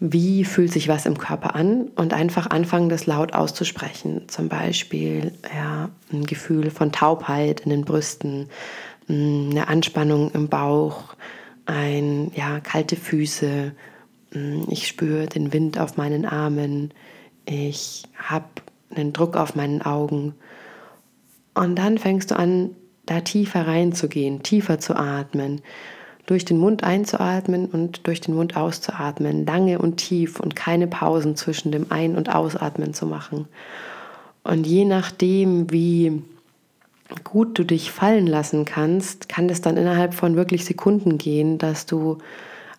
wie 0.00 0.44
fühlt 0.44 0.72
sich 0.72 0.88
was 0.88 1.04
im 1.04 1.18
Körper 1.18 1.54
an 1.54 1.88
und 1.94 2.14
einfach 2.14 2.48
anfangen, 2.48 2.88
das 2.88 3.06
laut 3.06 3.34
auszusprechen. 3.34 4.22
Zum 4.28 4.48
Beispiel 4.48 5.32
ja, 5.54 5.90
ein 6.10 6.24
Gefühl 6.24 6.70
von 6.70 6.90
Taubheit 6.90 7.60
in 7.60 7.70
den 7.70 7.84
Brüsten, 7.84 8.48
eine 9.08 9.68
Anspannung 9.68 10.30
im 10.30 10.48
Bauch, 10.48 11.14
ein, 11.66 12.32
ja, 12.34 12.60
kalte 12.60 12.96
Füße, 12.96 13.72
ich 14.68 14.88
spüre 14.88 15.26
den 15.26 15.52
Wind 15.52 15.78
auf 15.78 15.98
meinen 15.98 16.24
Armen, 16.24 16.92
ich 17.44 18.04
habe 18.16 18.46
einen 18.94 19.12
Druck 19.12 19.36
auf 19.36 19.54
meinen 19.54 19.82
Augen. 19.82 20.34
Und 21.54 21.76
dann 21.76 21.98
fängst 21.98 22.30
du 22.30 22.38
an, 22.38 22.70
da 23.06 23.20
tiefer 23.20 23.66
reinzugehen, 23.66 24.42
tiefer 24.42 24.78
zu 24.78 24.96
atmen 24.96 25.62
durch 26.30 26.44
den 26.44 26.58
Mund 26.58 26.84
einzuatmen 26.84 27.66
und 27.66 28.06
durch 28.06 28.20
den 28.20 28.36
Mund 28.36 28.56
auszuatmen, 28.56 29.44
lange 29.46 29.80
und 29.80 29.96
tief 29.96 30.38
und 30.38 30.54
keine 30.54 30.86
Pausen 30.86 31.34
zwischen 31.34 31.72
dem 31.72 31.86
Ein- 31.90 32.14
und 32.14 32.32
Ausatmen 32.32 32.94
zu 32.94 33.04
machen. 33.04 33.48
Und 34.44 34.64
je 34.64 34.84
nachdem, 34.84 35.72
wie 35.72 36.22
gut 37.24 37.58
du 37.58 37.64
dich 37.64 37.90
fallen 37.90 38.28
lassen 38.28 38.64
kannst, 38.64 39.28
kann 39.28 39.48
es 39.48 39.60
dann 39.60 39.76
innerhalb 39.76 40.14
von 40.14 40.36
wirklich 40.36 40.64
Sekunden 40.64 41.18
gehen, 41.18 41.58
dass 41.58 41.86
du 41.86 42.18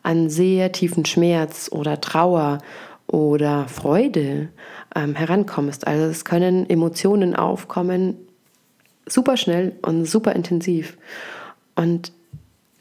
an 0.01 0.29
sehr 0.29 0.71
tiefen 0.71 1.03
Schmerz 1.03 1.69
oder 1.73 1.99
Trauer 1.99 2.60
oder 3.05 3.67
Freude 3.67 4.47
ähm, 4.95 5.15
herankommst. 5.15 5.86
Also 5.86 6.05
es 6.05 6.23
können 6.23 6.69
Emotionen 6.69 7.36
aufkommen, 7.36 8.15
super 9.05 9.37
schnell 9.37 9.73
und 9.81 10.05
super 10.05 10.33
intensiv. 10.33 10.97
Und 11.75 12.11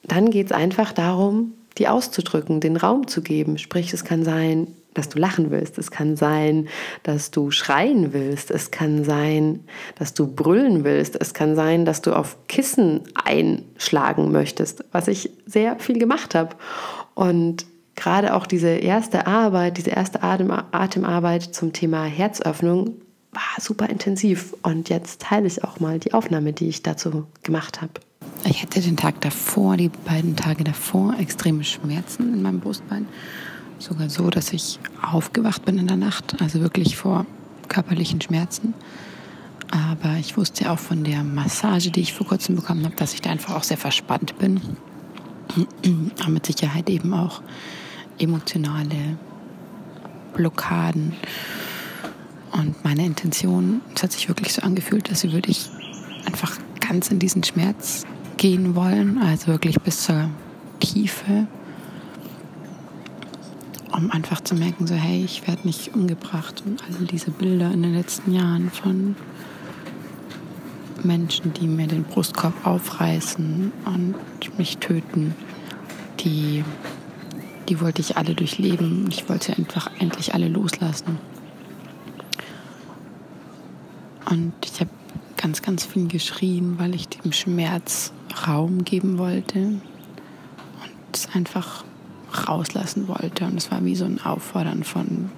dann 0.03 0.31
geht 0.31 0.47
es 0.47 0.53
einfach 0.53 0.93
darum, 0.93 1.53
die 1.79 1.89
auszudrücken, 1.89 2.61
den 2.61 2.77
Raum 2.77 3.07
zu 3.07 3.23
geben. 3.23 3.59
Sprich, 3.59 3.93
es 3.93 4.05
kann 4.05 4.25
sein, 4.25 4.69
dass 4.95 5.09
du 5.09 5.19
lachen 5.19 5.51
willst, 5.51 5.79
es 5.79 5.91
kann 5.91 6.17
sein, 6.17 6.69
dass 7.05 7.31
du 7.31 7.51
schreien 7.51 8.13
willst, 8.13 8.51
es 8.51 8.71
kann 8.71 9.05
sein, 9.05 9.61
dass 9.97 10.15
du 10.15 10.27
brüllen 10.27 10.85
willst, 10.85 11.17
es 11.21 11.33
kann 11.33 11.55
sein, 11.55 11.85
dass 11.85 12.03
du 12.03 12.13
auf 12.13 12.37
Kissen 12.49 13.03
einschlagen 13.15 14.33
möchtest, 14.33 14.85
was 14.91 15.07
ich 15.07 15.31
sehr 15.47 15.79
viel 15.79 15.99
gemacht 15.99 16.35
habe. 16.35 16.57
Und 17.15 17.67
gerade 17.95 18.35
auch 18.35 18.47
diese 18.47 18.69
erste 18.69 19.27
Arbeit, 19.27 19.77
diese 19.77 19.91
erste 19.91 20.23
Atem 20.23 20.51
Atemarbeit 20.51 21.43
zum 21.43 21.73
Thema 21.73 22.05
Herzöffnung 22.05 22.95
war 23.33 23.61
super 23.61 23.89
intensiv. 23.89 24.55
Und 24.63 24.89
jetzt 24.89 25.23
teile 25.23 25.47
ich 25.47 25.65
auch 25.65 25.81
mal 25.81 25.99
die 25.99 26.15
Aufnahme, 26.15 26.53
die 26.53 26.69
ich 26.69 26.83
dazu 26.83 27.27
gemacht 27.43 27.81
habe. 27.81 27.93
Ich 28.45 28.63
hatte 28.63 28.81
den 28.81 28.97
Tag 28.97 29.21
davor, 29.21 29.77
die 29.77 29.89
beiden 29.89 30.37
Tage 30.37 30.65
davor, 30.65 31.15
extreme 31.19 31.65
Schmerzen 31.65 32.35
in 32.35 32.43
meinem 32.43 32.61
Brustbein. 32.61 33.07
Sogar 33.79 34.11
so, 34.11 34.31
dass 34.31 34.53
ich 34.53 34.79
aufgewacht 35.01 35.65
bin 35.65 35.79
in 35.79 35.87
der 35.87 35.97
Nacht, 35.97 36.41
also 36.41 36.61
wirklich 36.61 36.97
vor 36.97 37.27
körperlichen 37.69 38.21
Schmerzen. 38.21 38.75
Aber 39.71 40.17
ich 40.19 40.37
wusste 40.37 40.65
ja 40.65 40.73
auch 40.73 40.79
von 40.79 41.05
der 41.05 41.23
Massage, 41.23 41.91
die 41.91 42.01
ich 42.01 42.13
vor 42.13 42.27
kurzem 42.27 42.57
bekommen 42.57 42.85
habe, 42.85 42.97
dass 42.97 43.15
ich 43.15 43.21
da 43.21 43.31
einfach 43.31 43.55
auch 43.55 43.63
sehr 43.63 43.77
verspannt 43.77 44.37
bin. 44.39 44.61
Aber 46.21 46.31
mit 46.31 46.47
Sicherheit 46.47 46.91
eben 46.91 47.15
auch 47.15 47.41
emotionale 48.19 49.17
Blockaden. 50.35 51.15
Und 52.53 52.83
meine 52.85 53.07
Intention, 53.07 53.81
es 53.95 54.03
hat 54.03 54.13
sich 54.13 54.29
wirklich 54.29 54.53
so 54.53 54.63
angefühlt, 54.63 55.09
als 55.09 55.25
würde 55.31 55.51
ich 55.51 55.69
einfach 56.27 56.57
ganz 56.81 57.09
in 57.09 57.19
diesen 57.19 57.45
Schmerz 57.45 58.05
gehen 58.37 58.75
wollen, 58.75 59.19
also 59.19 59.49
wirklich 59.49 59.81
bis 59.81 60.05
zur 60.05 60.31
Tiefe, 60.81 61.47
um 63.93 64.11
einfach 64.11 64.41
zu 64.41 64.55
merken, 64.55 64.87
so 64.87 64.95
hey, 64.95 65.23
ich 65.25 65.47
werde 65.47 65.67
nicht 65.67 65.95
umgebracht 65.95 66.63
und 66.67 66.83
all 66.83 67.07
diese 67.07 67.31
Bilder 67.31 67.71
in 67.71 67.83
den 67.83 67.95
letzten 67.95 68.33
Jahren 68.33 68.71
von 68.71 69.15
Menschen, 71.05 71.53
die 71.55 71.67
mir 71.67 71.87
den 71.87 72.05
Brustkorb 72.05 72.67
aufreißen 72.67 73.73
und 73.85 74.15
mich 74.59 74.79
töten, 74.79 75.35
die, 76.21 76.65
die 77.69 77.81
wollte 77.81 78.01
ich 78.01 78.17
alle 78.17 78.35
durchleben. 78.35 79.07
Ich 79.11 79.29
wollte 79.29 79.57
einfach 79.57 79.91
endlich 79.99 80.35
alle 80.35 80.49
loslassen. 80.49 81.19
Und 84.31 84.53
ich 84.65 84.81
habe 84.81 84.91
ganz, 85.37 85.63
ganz 85.63 85.85
viel 85.85 86.07
geschrien, 86.07 86.79
weil 86.79 86.95
ich 86.95 87.09
dem 87.09 87.33
Schmerz 87.33 88.13
Raum 88.47 88.85
geben 88.85 89.19
wollte 89.19 89.59
und 89.59 89.81
es 91.13 91.29
einfach 91.35 91.85
rauslassen 92.49 93.09
wollte. 93.09 93.45
Und 93.45 93.57
es 93.57 93.71
war 93.71 93.85
wie 93.85 93.97
so 93.97 94.05
ein 94.05 94.21
Auffordern 94.25 94.85
von, 94.85 95.31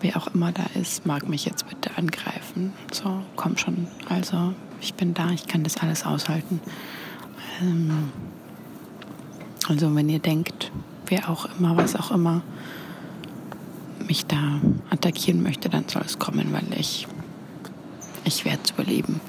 wer 0.00 0.16
auch 0.16 0.28
immer 0.28 0.52
da 0.52 0.64
ist, 0.80 1.04
mag 1.06 1.28
mich 1.28 1.44
jetzt 1.44 1.68
bitte 1.68 1.96
angreifen. 1.96 2.72
So, 2.92 3.22
komm 3.36 3.56
schon. 3.56 3.88
Also, 4.08 4.54
ich 4.80 4.94
bin 4.94 5.14
da, 5.14 5.30
ich 5.30 5.46
kann 5.46 5.64
das 5.64 5.78
alles 5.78 6.04
aushalten. 6.06 6.60
Ähm, 7.60 8.10
also, 9.68 9.94
wenn 9.94 10.08
ihr 10.08 10.20
denkt, 10.20 10.70
wer 11.06 11.28
auch 11.28 11.48
immer, 11.58 11.76
was 11.76 11.96
auch 11.96 12.10
immer 12.10 12.42
mich 14.06 14.26
da 14.26 14.60
attackieren 14.90 15.42
möchte, 15.42 15.68
dann 15.68 15.88
soll 15.88 16.02
es 16.04 16.18
kommen, 16.18 16.52
weil 16.52 16.78
ich, 16.78 17.06
ich 18.24 18.44
werde 18.44 18.60
es 18.64 18.70
überleben. 18.70 19.20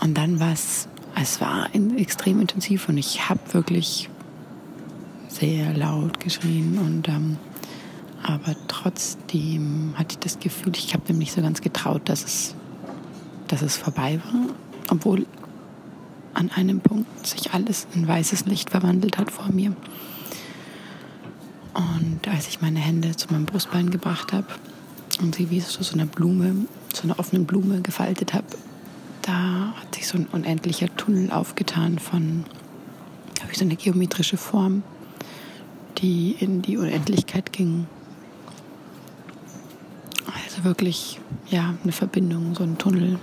Und 0.00 0.14
dann 0.16 0.40
war 0.40 0.52
es, 0.52 0.88
es 1.20 1.40
war 1.40 1.68
extrem 1.96 2.40
intensiv 2.40 2.88
und 2.88 2.98
ich 2.98 3.28
habe 3.28 3.40
wirklich 3.52 4.08
sehr 5.28 5.72
laut 5.72 6.20
geschrien 6.20 6.78
und 6.78 7.08
ähm, 7.08 7.38
aber 8.22 8.54
trotzdem 8.68 9.94
hatte 9.96 10.12
ich 10.12 10.18
das 10.18 10.38
Gefühl, 10.38 10.72
ich 10.76 10.94
habe 10.94 11.04
dem 11.06 11.18
nicht 11.18 11.32
so 11.32 11.42
ganz 11.42 11.60
getraut, 11.60 12.02
dass 12.04 12.24
es, 12.24 12.54
dass 13.48 13.62
es 13.62 13.76
vorbei 13.76 14.20
war, 14.24 14.54
obwohl 14.90 15.26
an 16.34 16.50
einem 16.50 16.80
Punkt 16.80 17.26
sich 17.26 17.52
alles 17.52 17.86
in 17.94 18.06
weißes 18.06 18.46
Licht 18.46 18.70
verwandelt 18.70 19.18
hat 19.18 19.30
vor 19.30 19.50
mir. 19.50 19.74
Und 21.74 22.28
als 22.28 22.48
ich 22.48 22.60
meine 22.60 22.78
Hände 22.78 23.16
zu 23.16 23.32
meinem 23.32 23.46
Brustbein 23.46 23.90
gebracht 23.90 24.32
habe 24.32 24.46
und 25.20 25.34
sie 25.34 25.50
wie 25.50 25.60
so 25.60 25.92
eine 25.94 26.06
Blume, 26.06 26.66
so 26.96 27.04
eine 27.04 27.18
offene 27.18 27.44
Blume 27.44 27.80
gefaltet 27.80 28.34
habe, 28.34 28.46
da 29.22 29.74
hat 29.76 29.94
sich 29.94 30.06
so 30.06 30.18
ein 30.18 30.26
unendlicher 30.26 30.94
Tunnel 30.96 31.30
aufgetan 31.30 31.98
von, 31.98 32.44
habe 33.40 33.52
ich 33.52 33.58
so 33.58 33.64
eine 33.64 33.76
geometrische 33.76 34.36
Form, 34.36 34.82
die 35.98 36.36
in 36.38 36.62
die 36.62 36.76
Unendlichkeit 36.76 37.52
ging. 37.52 37.86
Also 40.44 40.64
wirklich, 40.64 41.20
ja, 41.48 41.74
eine 41.82 41.92
Verbindung, 41.92 42.54
so 42.54 42.64
ein 42.64 42.78
Tunnel. 42.78 43.18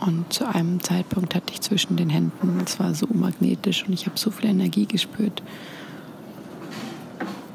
Und 0.00 0.32
zu 0.32 0.48
einem 0.48 0.82
Zeitpunkt 0.82 1.34
hatte 1.34 1.52
ich 1.52 1.60
zwischen 1.60 1.96
den 1.96 2.08
Händen, 2.08 2.62
es 2.64 2.78
war 2.78 2.94
so 2.94 3.06
magnetisch 3.12 3.84
und 3.84 3.92
ich 3.92 4.06
habe 4.06 4.18
so 4.18 4.30
viel 4.30 4.48
Energie 4.48 4.86
gespürt, 4.86 5.42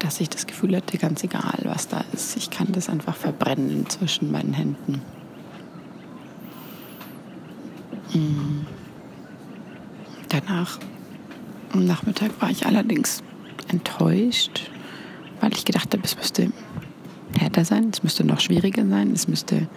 dass 0.04 0.20
ich 0.20 0.28
das 0.28 0.46
Gefühl 0.46 0.76
hatte, 0.76 0.98
ganz 0.98 1.24
egal, 1.24 1.60
was 1.62 1.88
da 1.88 2.04
ist, 2.12 2.36
ich 2.36 2.50
kann 2.50 2.68
das 2.72 2.90
einfach 2.90 3.16
verbrennen 3.16 3.88
zwischen 3.88 4.30
meinen 4.30 4.52
Händen. 4.52 5.00
Mm. 8.12 8.66
Danach, 10.28 10.78
am 11.72 11.86
Nachmittag, 11.86 12.30
war 12.40 12.50
ich 12.50 12.66
allerdings 12.66 13.22
enttäuscht, 13.68 14.70
weil 15.40 15.52
ich 15.54 15.64
gedacht 15.64 15.94
habe, 15.94 16.04
es 16.04 16.16
müsste 16.18 16.52
härter 17.38 17.64
sein, 17.64 17.88
es 17.90 18.02
müsste 18.02 18.24
noch 18.24 18.40
schwieriger 18.40 18.86
sein, 18.86 19.10
es 19.12 19.26
müsste 19.26 19.68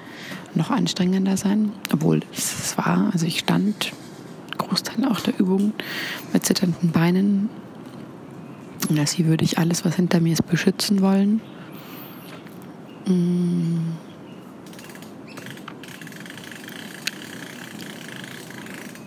noch 0.56 0.72
anstrengender 0.72 1.38
sein, 1.38 1.72
obwohl 1.94 2.20
es 2.34 2.78
war, 2.78 3.12
also 3.14 3.26
ich 3.26 3.40
stand 3.40 3.94
Großteil 4.58 5.06
auch 5.06 5.22
der 5.22 5.40
Übung 5.40 5.72
mit 6.34 6.46
zitternden 6.46 6.92
Beinen 6.92 7.50
und 8.90 9.00
als 9.00 9.12
sie 9.12 9.26
würde 9.26 9.44
ich 9.44 9.58
alles, 9.58 9.84
was 9.84 9.96
hinter 9.96 10.20
mir 10.20 10.34
ist, 10.34 10.48
beschützen 10.48 11.02
wollen. 11.02 11.42
Mm. 13.06 13.96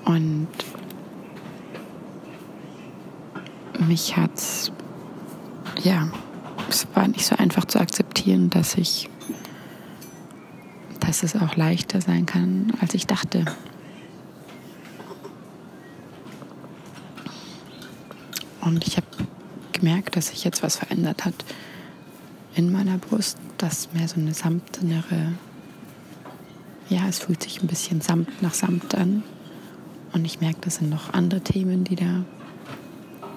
Und 0.04 0.48
mich 3.78 4.16
hat 4.16 4.34
es, 4.34 4.72
ja, 5.82 6.08
es 6.68 6.86
war 6.94 7.08
nicht 7.08 7.26
so 7.26 7.36
einfach 7.36 7.64
zu 7.64 7.80
akzeptieren, 7.80 8.50
dass 8.50 8.76
ich, 8.76 9.08
dass 11.00 11.22
es 11.22 11.36
auch 11.36 11.56
leichter 11.56 12.00
sein 12.00 12.26
kann, 12.26 12.72
als 12.80 12.94
ich 12.94 13.06
dachte. 13.06 13.44
Und 18.60 18.86
ich 18.86 18.96
habe 18.96 19.06
gemerkt, 19.80 20.16
dass 20.16 20.28
sich 20.28 20.44
jetzt 20.44 20.62
was 20.62 20.76
verändert 20.76 21.24
hat 21.24 21.34
in 22.54 22.70
meiner 22.72 22.98
Brust, 22.98 23.38
dass 23.58 23.92
mehr 23.92 24.08
so 24.08 24.20
eine 24.20 24.34
samtnere, 24.34 25.32
ja, 26.88 27.06
es 27.08 27.20
fühlt 27.20 27.42
sich 27.42 27.62
ein 27.62 27.66
bisschen 27.66 28.00
samt 28.00 28.42
nach 28.42 28.54
Samt 28.54 28.94
an. 28.94 29.22
Und 30.12 30.24
ich 30.24 30.40
merke, 30.40 30.58
das 30.62 30.76
sind 30.76 30.90
noch 30.90 31.12
andere 31.12 31.40
Themen, 31.40 31.84
die 31.84 31.94
da, 31.94 32.24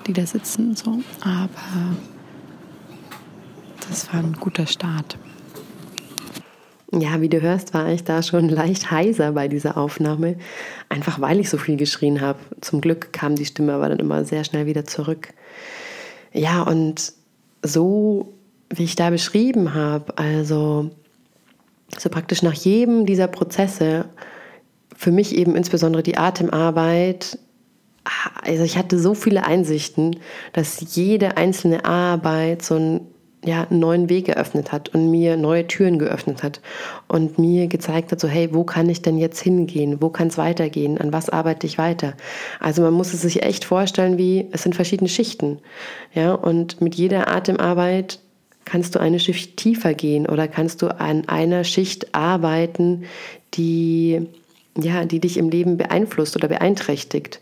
die 0.07 0.13
da 0.13 0.25
sitzen, 0.25 0.75
so. 0.75 1.01
Aber 1.21 1.95
das 3.87 4.11
war 4.11 4.19
ein 4.19 4.33
guter 4.33 4.65
Start. 4.65 5.17
Ja, 6.91 7.21
wie 7.21 7.29
du 7.29 7.41
hörst, 7.41 7.73
war 7.73 7.91
ich 7.91 8.03
da 8.03 8.21
schon 8.21 8.49
leicht 8.49 8.91
heiser 8.91 9.31
bei 9.31 9.47
dieser 9.47 9.77
Aufnahme, 9.77 10.37
einfach 10.89 11.19
weil 11.21 11.39
ich 11.39 11.49
so 11.49 11.57
viel 11.57 11.75
geschrien 11.75 12.21
habe. 12.21 12.39
Zum 12.61 12.81
Glück 12.81 13.13
kam 13.13 13.35
die 13.35 13.45
Stimme 13.45 13.73
aber 13.73 13.89
dann 13.89 13.99
immer 13.99 14.25
sehr 14.25 14.43
schnell 14.43 14.65
wieder 14.65 14.85
zurück. 14.85 15.29
Ja, 16.33 16.63
und 16.63 17.13
so 17.61 18.33
wie 18.69 18.83
ich 18.83 18.95
da 18.95 19.09
beschrieben 19.11 19.73
habe, 19.73 20.17
also 20.17 20.89
so 21.97 22.09
praktisch 22.09 22.41
nach 22.41 22.53
jedem 22.53 23.05
dieser 23.05 23.27
Prozesse, 23.27 24.05
für 24.95 25.11
mich 25.11 25.35
eben 25.35 25.55
insbesondere 25.55 26.01
die 26.01 26.17
Atemarbeit, 26.17 27.37
also 28.41 28.63
ich 28.63 28.77
hatte 28.77 28.99
so 28.99 29.13
viele 29.13 29.45
Einsichten, 29.45 30.17
dass 30.53 30.95
jede 30.95 31.37
einzelne 31.37 31.85
Arbeit 31.85 32.63
so 32.63 32.75
ein 32.75 33.01
ja, 33.43 33.67
einen 33.69 33.79
neuen 33.79 34.09
Weg 34.09 34.25
geöffnet 34.25 34.71
hat 34.71 34.89
und 34.89 35.11
mir 35.11 35.37
neue 35.37 35.67
Türen 35.67 35.99
geöffnet 35.99 36.43
hat 36.43 36.61
und 37.07 37.39
mir 37.39 37.67
gezeigt 37.67 38.11
hat, 38.11 38.19
so 38.19 38.27
hey, 38.27 38.49
wo 38.53 38.63
kann 38.63 38.89
ich 38.89 39.01
denn 39.01 39.17
jetzt 39.17 39.41
hingehen? 39.41 40.01
Wo 40.01 40.09
kann 40.09 40.27
es 40.27 40.37
weitergehen? 40.37 40.97
An 40.97 41.11
was 41.11 41.29
arbeite 41.29 41.67
ich 41.67 41.77
weiter? 41.77 42.13
Also 42.59 42.81
man 42.81 42.93
muss 42.93 43.13
es 43.13 43.21
sich 43.21 43.43
echt 43.43 43.65
vorstellen, 43.65 44.17
wie 44.17 44.47
es 44.51 44.63
sind 44.63 44.75
verschiedene 44.75 45.09
Schichten. 45.09 45.59
Ja, 46.13 46.33
und 46.33 46.81
mit 46.81 46.95
jeder 46.95 47.27
Atemarbeit 47.27 48.19
kannst 48.65 48.95
du 48.95 48.99
eine 48.99 49.19
Schicht 49.19 49.57
tiefer 49.57 49.93
gehen 49.93 50.25
oder 50.25 50.47
kannst 50.47 50.81
du 50.81 50.87
an 50.87 51.27
einer 51.27 51.63
Schicht 51.65 52.15
arbeiten, 52.15 53.03
die 53.53 54.27
ja, 54.77 55.05
die 55.05 55.19
dich 55.19 55.37
im 55.37 55.49
Leben 55.49 55.77
beeinflusst 55.77 56.35
oder 56.35 56.47
beeinträchtigt. 56.47 57.39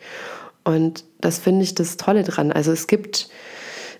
Und 0.63 1.05
das 1.21 1.39
finde 1.39 1.63
ich 1.63 1.75
das 1.75 1.97
Tolle 1.97 2.23
dran. 2.23 2.51
Also 2.51 2.71
es 2.71 2.87
gibt 2.87 3.29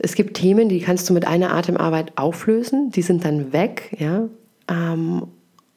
es 0.04 0.16
gibt 0.16 0.36
Themen, 0.36 0.70
die 0.70 0.80
kannst 0.80 1.10
du 1.10 1.14
mit 1.14 1.28
einer 1.28 1.54
Atemarbeit 1.54 2.18
auflösen, 2.18 2.92
die 2.92 3.02
sind 3.02 3.24
dann 3.24 3.54
weg, 3.54 3.96
ja. 4.00 4.28
Ähm, 4.68 5.28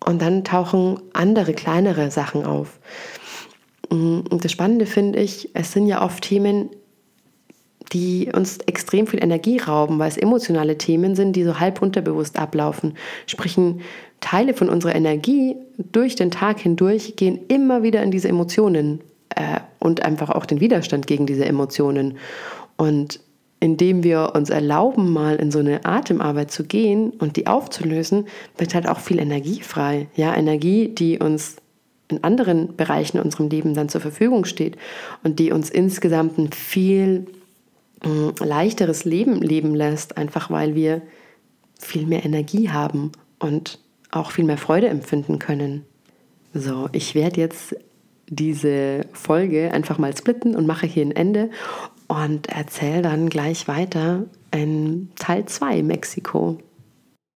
und 0.05 0.21
dann 0.21 0.45
tauchen 0.45 1.01
andere, 1.13 1.55
kleinere 1.55 2.11
Sachen 2.11 2.45
auf. 2.45 2.79
Mm, 3.91 4.21
und 4.29 4.45
das 4.45 4.53
Spannende 4.53 4.87
finde 4.87 5.19
ich, 5.21 5.51
es 5.55 5.73
sind 5.73 5.87
ja 5.87 6.03
oft 6.03 6.25
Themen, 6.25 6.71
die 7.93 8.31
uns 8.35 8.59
extrem 8.67 9.07
viel 9.07 9.23
Energie 9.23 9.59
rauben, 9.59 9.99
weil 9.99 10.09
es 10.09 10.17
emotionale 10.17 10.79
Themen 10.79 11.15
sind, 11.15 11.35
die 11.37 11.45
so 11.45 11.61
halb 11.61 11.83
unterbewusst 11.83 12.39
ablaufen. 12.39 12.95
Sprich, 13.27 13.59
Teile 14.21 14.55
von 14.55 14.71
unserer 14.71 14.95
Energie 14.95 15.57
durch 15.77 16.17
den 16.17 16.31
Tag 16.31 16.61
hindurch 16.61 17.17
gehen 17.17 17.41
immer 17.49 17.83
wieder 17.83 18.03
in 18.03 18.11
diese 18.11 18.29
Emotionen 18.29 19.01
äh, 19.31 19.61
und 19.81 20.03
einfach 20.03 20.31
auch 20.31 20.47
den 20.47 20.61
Widerstand 20.61 21.07
gegen 21.07 21.27
diese 21.27 21.45
Emotionen. 21.45 22.17
Und 22.77 23.21
indem 23.65 24.05
wir 24.05 24.33
uns 24.35 24.51
erlauben, 24.51 25.11
mal 25.11 25.37
in 25.37 25.51
so 25.51 25.59
eine 25.59 25.87
Atemarbeit 25.87 26.51
zu 26.51 26.65
gehen 26.65 27.13
und 27.13 27.39
die 27.39 27.47
aufzulösen, 27.47 28.27
wird 28.59 28.75
halt 28.75 28.87
auch 28.87 29.01
viel 29.01 29.19
Energie 29.19 29.63
frei. 29.63 30.07
Ja, 30.17 30.37
Energie, 30.37 30.89
die 30.89 31.19
uns 31.19 31.57
in 32.09 32.23
anderen 32.23 32.77
Bereichen 32.77 33.17
in 33.17 33.23
unserem 33.23 33.49
Leben 33.49 33.73
dann 33.73 33.89
zur 33.89 34.03
Verfügung 34.03 34.45
steht 34.45 34.77
und 35.23 35.39
die 35.39 35.51
uns 35.51 35.71
insgesamt 35.71 36.37
ein 36.37 36.53
viel 36.53 37.25
äh, 38.05 38.45
leichteres 38.45 39.07
Leben 39.07 39.41
leben 39.41 39.75
lässt, 39.75 40.19
einfach 40.19 40.51
weil 40.51 40.75
wir 40.75 41.01
viel 41.81 42.05
mehr 42.05 42.23
Energie 42.23 42.69
haben 42.69 43.13
und 43.39 43.79
auch 44.11 44.31
viel 44.31 44.45
mehr 44.45 44.59
Freude 44.59 44.89
empfinden 44.89 45.39
können. 45.39 45.87
So, 46.53 46.91
ich 46.93 47.15
werde 47.15 47.41
jetzt 47.41 47.75
diese 48.29 49.07
Folge 49.13 49.71
einfach 49.73 49.99
mal 49.99 50.17
splitten 50.17 50.57
und 50.57 50.67
mache 50.67 50.87
hier 50.87 51.05
ein 51.05 51.13
Ende 51.13 51.51
und 52.09 52.49
erzähle 52.49 53.03
dann 53.03 53.29
gleich 53.29 53.69
weiter 53.69 54.25
in 54.51 55.11
Teil 55.17 55.47
2 55.47 55.83
Mexiko. 55.83 56.59